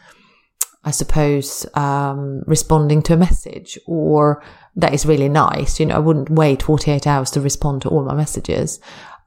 I 0.84 0.92
suppose, 0.92 1.66
um, 1.74 2.42
responding 2.46 3.02
to 3.02 3.14
a 3.14 3.16
message 3.16 3.78
or 3.86 4.42
that 4.76 4.94
is 4.94 5.04
really 5.04 5.28
nice. 5.28 5.80
You 5.80 5.86
know, 5.86 5.96
I 5.96 5.98
wouldn't 5.98 6.30
wait 6.30 6.62
48 6.62 7.06
hours 7.06 7.30
to 7.32 7.40
respond 7.40 7.82
to 7.82 7.88
all 7.88 8.04
my 8.04 8.14
messages. 8.14 8.78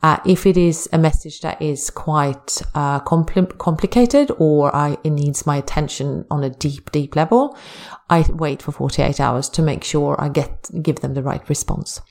Uh, 0.03 0.17
if 0.25 0.47
it 0.47 0.57
is 0.57 0.89
a 0.91 0.97
message 0.97 1.41
that 1.41 1.61
is 1.61 1.91
quite 1.91 2.61
uh, 2.73 2.99
compl- 3.01 3.55
complicated 3.59 4.31
or 4.39 4.75
I, 4.75 4.97
it 5.03 5.11
needs 5.11 5.45
my 5.45 5.57
attention 5.57 6.25
on 6.31 6.43
a 6.43 6.49
deep, 6.49 6.91
deep 6.91 7.15
level, 7.15 7.55
I 8.09 8.25
wait 8.29 8.63
for 8.63 8.71
48 8.71 9.19
hours 9.19 9.47
to 9.49 9.61
make 9.61 9.83
sure 9.83 10.15
I 10.19 10.29
get 10.29 10.69
give 10.81 11.01
them 11.01 11.13
the 11.13 11.21
right 11.21 11.47
response. 11.47 12.01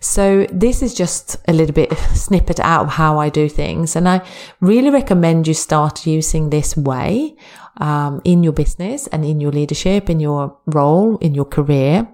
So 0.00 0.46
this 0.52 0.82
is 0.82 0.94
just 0.94 1.36
a 1.48 1.52
little 1.52 1.74
bit 1.74 1.96
snippet 2.14 2.60
out 2.60 2.86
of 2.86 2.92
how 2.92 3.18
I 3.18 3.28
do 3.28 3.48
things. 3.48 3.96
And 3.96 4.08
I 4.08 4.26
really 4.60 4.90
recommend 4.90 5.46
you 5.46 5.54
start 5.54 6.06
using 6.06 6.50
this 6.50 6.76
way 6.76 7.36
um, 7.78 8.20
in 8.24 8.42
your 8.42 8.52
business 8.52 9.06
and 9.08 9.24
in 9.24 9.40
your 9.40 9.52
leadership, 9.52 10.08
in 10.10 10.20
your 10.20 10.58
role, 10.66 11.18
in 11.18 11.34
your 11.34 11.44
career. 11.44 12.08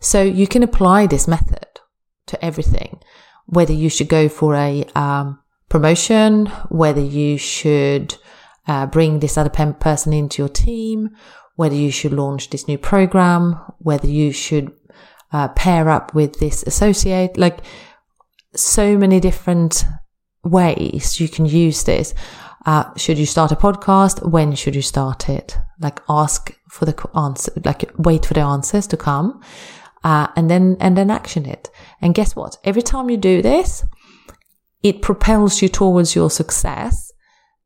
So 0.00 0.22
you 0.22 0.46
can 0.46 0.62
apply 0.62 1.06
this 1.06 1.28
method 1.28 1.66
to 2.26 2.44
everything, 2.44 3.00
whether 3.46 3.72
you 3.72 3.88
should 3.88 4.08
go 4.08 4.28
for 4.28 4.54
a 4.54 4.84
um, 4.96 5.38
promotion, 5.68 6.46
whether 6.70 7.00
you 7.00 7.38
should 7.38 8.16
uh, 8.66 8.86
bring 8.86 9.20
this 9.20 9.36
other 9.36 9.50
person 9.72 10.12
into 10.12 10.42
your 10.42 10.48
team, 10.48 11.10
whether 11.56 11.74
you 11.74 11.90
should 11.90 12.12
launch 12.12 12.50
this 12.50 12.66
new 12.66 12.78
program, 12.78 13.60
whether 13.78 14.08
you 14.08 14.32
should 14.32 14.72
uh, 15.32 15.48
pair 15.48 15.88
up 15.88 16.14
with 16.14 16.38
this 16.38 16.62
associate, 16.64 17.36
like 17.36 17.60
so 18.54 18.96
many 18.98 19.20
different 19.20 19.84
ways 20.44 21.20
you 21.20 21.28
can 21.28 21.46
use 21.46 21.84
this. 21.84 22.14
Uh, 22.66 22.94
should 22.96 23.18
you 23.18 23.26
start 23.26 23.52
a 23.52 23.56
podcast? 23.56 24.28
When 24.28 24.54
should 24.54 24.74
you 24.74 24.82
start 24.82 25.28
it? 25.28 25.56
Like 25.80 26.00
ask 26.08 26.54
for 26.68 26.84
the 26.84 27.08
answer, 27.16 27.52
like 27.64 27.90
wait 27.98 28.26
for 28.26 28.34
the 28.34 28.40
answers 28.40 28.86
to 28.88 28.96
come, 28.96 29.40
uh, 30.04 30.28
and 30.36 30.48
then, 30.48 30.76
and 30.80 30.96
then 30.96 31.10
action 31.10 31.46
it. 31.46 31.70
And 32.00 32.14
guess 32.14 32.36
what? 32.36 32.58
Every 32.64 32.82
time 32.82 33.10
you 33.10 33.16
do 33.16 33.42
this, 33.42 33.84
it 34.82 35.02
propels 35.02 35.62
you 35.62 35.68
towards 35.68 36.14
your 36.14 36.30
success 36.30 37.12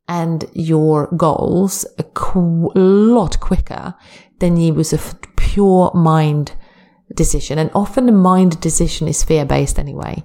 and 0.09 0.45
your 0.53 1.09
goals 1.17 1.85
a, 1.99 2.03
qu- 2.03 2.73
lot 2.75 3.41
quicker 3.41 3.95
than 4.39 4.57
you 4.57 4.73
was 4.73 4.93
a 4.93 4.97
f- 4.97 5.15
pure 5.37 5.91
mind 5.95 6.53
decision. 7.15 7.59
And 7.59 7.71
often 7.75 8.07
the 8.07 8.13
mind 8.13 8.61
decision 8.61 9.09
is 9.09 9.23
fear 9.23 9.45
based 9.45 9.79
anyway, 9.79 10.25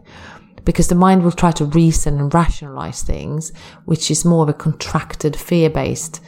because 0.65 0.87
the 0.87 0.95
mind 0.95 1.23
will 1.23 1.31
try 1.31 1.51
to 1.51 1.65
reason 1.65 2.19
and 2.19 2.33
rationalize 2.33 3.03
things, 3.03 3.51
which 3.85 4.11
is 4.11 4.25
more 4.25 4.43
of 4.43 4.49
a 4.49 4.53
contracted 4.53 5.35
fear 5.35 5.69
based, 5.69 6.21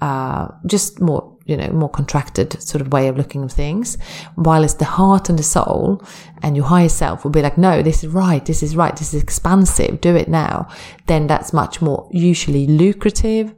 uh, 0.00 0.48
just 0.66 1.00
more 1.00 1.38
you 1.48 1.56
know, 1.56 1.70
more 1.70 1.88
contracted 1.88 2.62
sort 2.62 2.82
of 2.82 2.92
way 2.92 3.08
of 3.08 3.16
looking 3.16 3.42
at 3.42 3.50
things. 3.50 3.96
While 4.34 4.64
it's 4.64 4.74
the 4.74 4.84
heart 4.84 5.30
and 5.30 5.38
the 5.38 5.42
soul 5.42 6.04
and 6.42 6.54
your 6.54 6.66
higher 6.66 6.90
self 6.90 7.24
will 7.24 7.30
be 7.30 7.40
like, 7.40 7.56
no, 7.56 7.82
this 7.82 8.04
is 8.04 8.12
right. 8.12 8.44
This 8.44 8.62
is 8.62 8.76
right. 8.76 8.94
This 8.94 9.14
is 9.14 9.22
expansive. 9.22 10.02
Do 10.02 10.14
it 10.14 10.28
now. 10.28 10.68
Then 11.06 11.26
that's 11.26 11.54
much 11.54 11.80
more 11.80 12.06
usually 12.12 12.66
lucrative, 12.66 13.54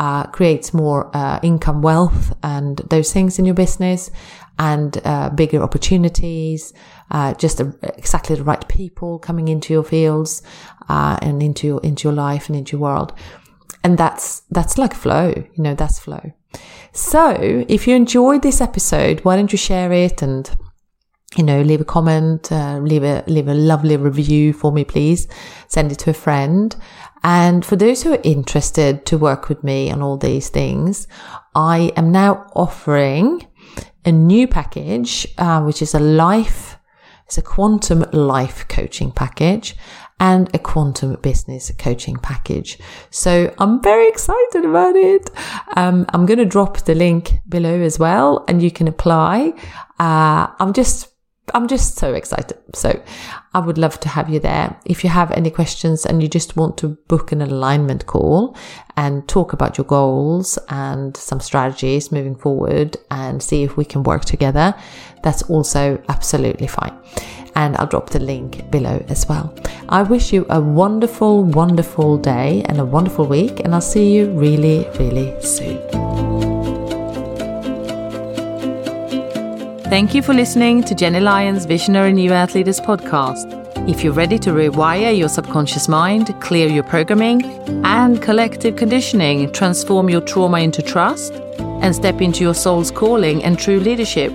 uh, 0.00 0.24
creates 0.36 0.72
more, 0.72 1.14
uh, 1.14 1.38
income, 1.42 1.82
wealth 1.82 2.32
and 2.42 2.78
those 2.88 3.12
things 3.12 3.38
in 3.38 3.44
your 3.44 3.54
business 3.54 4.10
and, 4.58 5.00
uh, 5.04 5.28
bigger 5.30 5.62
opportunities, 5.62 6.72
uh, 7.10 7.34
just 7.34 7.60
exactly 7.98 8.34
the 8.36 8.42
right 8.42 8.66
people 8.66 9.18
coming 9.18 9.48
into 9.48 9.74
your 9.74 9.84
fields, 9.84 10.42
uh, 10.88 11.18
and 11.20 11.42
into 11.42 11.66
your, 11.66 11.80
into 11.82 12.08
your 12.08 12.16
life 12.16 12.48
and 12.48 12.56
into 12.56 12.72
your 12.72 12.80
world. 12.80 13.12
And 13.84 13.98
that's, 13.98 14.42
that's 14.50 14.78
like 14.78 14.94
flow, 14.94 15.28
you 15.54 15.62
know, 15.62 15.74
that's 15.74 15.98
flow. 15.98 16.32
So 16.92 17.36
if 17.68 17.86
you 17.86 17.94
enjoyed 17.94 18.42
this 18.42 18.60
episode, 18.60 19.20
why 19.20 19.36
don't 19.36 19.52
you 19.52 19.58
share 19.58 19.92
it 19.92 20.22
and 20.22 20.50
you 21.36 21.44
know, 21.44 21.62
leave 21.62 21.80
a 21.80 21.84
comment, 21.84 22.50
uh, 22.50 22.78
leave 22.78 23.04
a 23.04 23.22
leave 23.26 23.46
a 23.46 23.54
lovely 23.54 23.96
review 23.96 24.52
for 24.52 24.72
me, 24.72 24.84
please. 24.84 25.28
Send 25.68 25.92
it 25.92 25.98
to 26.00 26.10
a 26.10 26.14
friend. 26.14 26.74
And 27.22 27.64
for 27.64 27.76
those 27.76 28.02
who 28.02 28.12
are 28.12 28.20
interested 28.24 29.06
to 29.06 29.18
work 29.18 29.48
with 29.48 29.62
me 29.62 29.90
on 29.90 30.02
all 30.02 30.16
these 30.16 30.48
things, 30.48 31.06
I 31.54 31.92
am 31.96 32.10
now 32.10 32.46
offering 32.54 33.46
a 34.04 34.12
new 34.12 34.48
package, 34.48 35.26
uh, 35.38 35.62
which 35.62 35.82
is 35.82 35.94
a 35.94 36.00
life, 36.00 36.78
it's 37.26 37.38
a 37.38 37.42
quantum 37.42 38.06
life 38.12 38.66
coaching 38.68 39.12
package 39.12 39.76
and 40.18 40.54
a 40.54 40.58
quantum 40.58 41.16
business 41.16 41.70
coaching 41.78 42.16
package. 42.16 42.78
So 43.10 43.54
I'm 43.58 43.82
very 43.82 44.08
excited 44.08 44.64
about 44.64 44.96
it. 44.96 45.30
Um, 45.76 46.06
I'm 46.10 46.26
going 46.26 46.38
to 46.38 46.44
drop 46.44 46.78
the 46.84 46.94
link 46.94 47.38
below 47.48 47.80
as 47.80 47.98
well 47.98 48.44
and 48.48 48.62
you 48.62 48.70
can 48.70 48.88
apply. 48.88 49.52
Uh, 49.98 50.48
I'm 50.58 50.72
just 50.72 51.08
I'm 51.54 51.68
just 51.68 51.96
so 51.96 52.14
excited. 52.14 52.58
So 52.74 53.02
I 53.54 53.58
would 53.58 53.78
love 53.78 53.98
to 54.00 54.08
have 54.08 54.28
you 54.28 54.40
there. 54.40 54.76
If 54.84 55.04
you 55.04 55.10
have 55.10 55.30
any 55.32 55.50
questions 55.50 56.06
and 56.06 56.22
you 56.22 56.28
just 56.28 56.56
want 56.56 56.76
to 56.78 56.88
book 57.08 57.32
an 57.32 57.42
alignment 57.42 58.06
call 58.06 58.56
and 58.96 59.26
talk 59.28 59.52
about 59.52 59.78
your 59.78 59.86
goals 59.86 60.58
and 60.68 61.16
some 61.16 61.40
strategies 61.40 62.12
moving 62.12 62.36
forward 62.36 62.96
and 63.10 63.42
see 63.42 63.62
if 63.62 63.76
we 63.76 63.84
can 63.84 64.02
work 64.02 64.24
together, 64.24 64.74
that's 65.22 65.42
also 65.44 66.02
absolutely 66.08 66.66
fine 66.66 66.96
and 67.56 67.76
I'll 67.76 67.86
drop 67.86 68.10
the 68.10 68.20
link 68.20 68.70
below 68.70 69.04
as 69.08 69.28
well. 69.28 69.54
I 69.88 70.02
wish 70.02 70.32
you 70.32 70.46
a 70.48 70.60
wonderful, 70.60 71.44
wonderful 71.44 72.16
day 72.16 72.62
and 72.68 72.78
a 72.78 72.84
wonderful 72.84 73.26
week, 73.26 73.60
and 73.60 73.74
I'll 73.74 73.80
see 73.80 74.14
you 74.14 74.30
really, 74.30 74.88
really 74.98 75.34
soon. 75.42 76.29
Thank 79.90 80.14
you 80.14 80.22
for 80.22 80.32
listening 80.32 80.84
to 80.84 80.94
Gennye 80.94 81.20
Lion's 81.20 81.64
Visionary 81.64 82.12
New 82.12 82.30
Earth 82.30 82.54
Leaders 82.54 82.78
podcast. 82.78 83.50
If 83.88 84.04
you're 84.04 84.12
ready 84.12 84.38
to 84.38 84.50
rewire 84.50 85.18
your 85.18 85.28
subconscious 85.28 85.88
mind, 85.88 86.32
clear 86.40 86.68
your 86.68 86.84
programming 86.84 87.42
and 87.84 88.22
collective 88.22 88.76
conditioning, 88.76 89.50
transform 89.50 90.08
your 90.08 90.20
trauma 90.20 90.60
into 90.60 90.80
trust, 90.80 91.34
and 91.58 91.92
step 91.92 92.20
into 92.20 92.44
your 92.44 92.54
soul's 92.54 92.92
calling 92.92 93.42
and 93.42 93.58
true 93.58 93.80
leadership, 93.80 94.32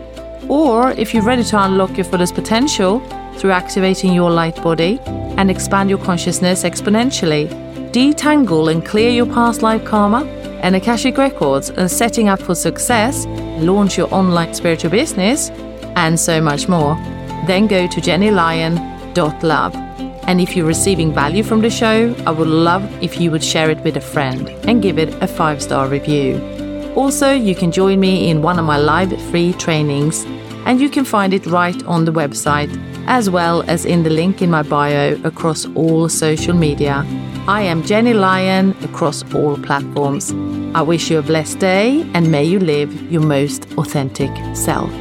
or 0.49 0.91
if 0.91 1.13
you're 1.13 1.23
ready 1.23 1.45
to 1.45 1.63
unlock 1.63 1.95
your 1.95 2.03
fullest 2.03 2.35
potential 2.35 2.99
through 3.37 3.51
activating 3.51 4.11
your 4.11 4.31
light 4.31 4.61
body 4.61 4.99
and 5.37 5.49
expand 5.49 5.89
your 5.89 5.99
consciousness 5.99 6.63
exponentially, 6.63 7.47
detangle 7.93 8.69
and 8.69 8.85
clear 8.85 9.09
your 9.09 9.25
past 9.25 9.61
life 9.61 9.85
karma 9.85 10.25
and 10.65 10.75
Akashic 10.75 11.19
records 11.19 11.69
and 11.69 11.91
setting 11.91 12.27
up 12.27 12.41
for 12.41 12.55
success, 12.55 13.27
launch 13.59 13.99
your 13.99 14.11
online 14.11 14.51
spiritual 14.55 14.89
business, 14.89 15.51
and 15.95 16.19
so 16.19 16.41
much 16.41 16.67
more, 16.67 16.95
then 17.45 17.67
go 17.67 17.85
to 17.85 18.01
gennyelion.love. 18.01 19.75
And 20.27 20.41
if 20.41 20.55
you're 20.55 20.65
receiving 20.65 21.13
value 21.13 21.43
from 21.43 21.61
the 21.61 21.69
show, 21.69 22.15
I 22.25 22.31
would 22.31 22.47
love 22.47 22.83
if 23.03 23.21
you 23.21 23.29
would 23.29 23.43
share 23.43 23.69
it 23.69 23.77
with 23.83 23.95
a 23.97 24.01
friend 24.01 24.49
and 24.67 24.81
give 24.81 24.97
it 24.97 25.13
a 25.21 25.27
five 25.27 25.61
star 25.61 25.87
review. 25.87 26.41
Also, 26.95 27.31
you 27.31 27.53
can 27.53 27.71
join 27.71 27.99
me 27.99 28.31
in 28.31 28.41
one 28.41 28.57
of 28.57 28.65
my 28.65 28.79
live 28.79 29.13
free 29.29 29.53
trainings, 29.53 30.25
and 30.65 30.81
you 30.81 30.89
can 30.89 31.05
find 31.05 31.31
it 31.31 31.45
right 31.45 31.85
on 31.85 32.05
the 32.05 32.11
website, 32.11 32.71
as 33.05 33.29
well 33.29 33.61
as 33.67 33.85
in 33.85 34.01
the 34.01 34.09
link 34.09 34.41
in 34.41 34.49
my 34.49 34.63
bio 34.63 35.13
across 35.23 35.67
all 35.75 36.09
social 36.09 36.55
media. 36.55 37.05
I 37.47 37.61
am 37.61 37.83
Gennye 37.83 38.19
Lion 38.19 38.75
across 38.81 39.21
all 39.35 39.55
platforms. 39.57 40.33
I 40.73 40.81
wish 40.81 41.11
you 41.11 41.19
a 41.19 41.21
blessed 41.21 41.59
day 41.59 42.01
and 42.15 42.31
may 42.31 42.43
you 42.43 42.57
live 42.57 43.11
your 43.11 43.21
most 43.21 43.67
authentic 43.77 44.31
self. 44.55 44.91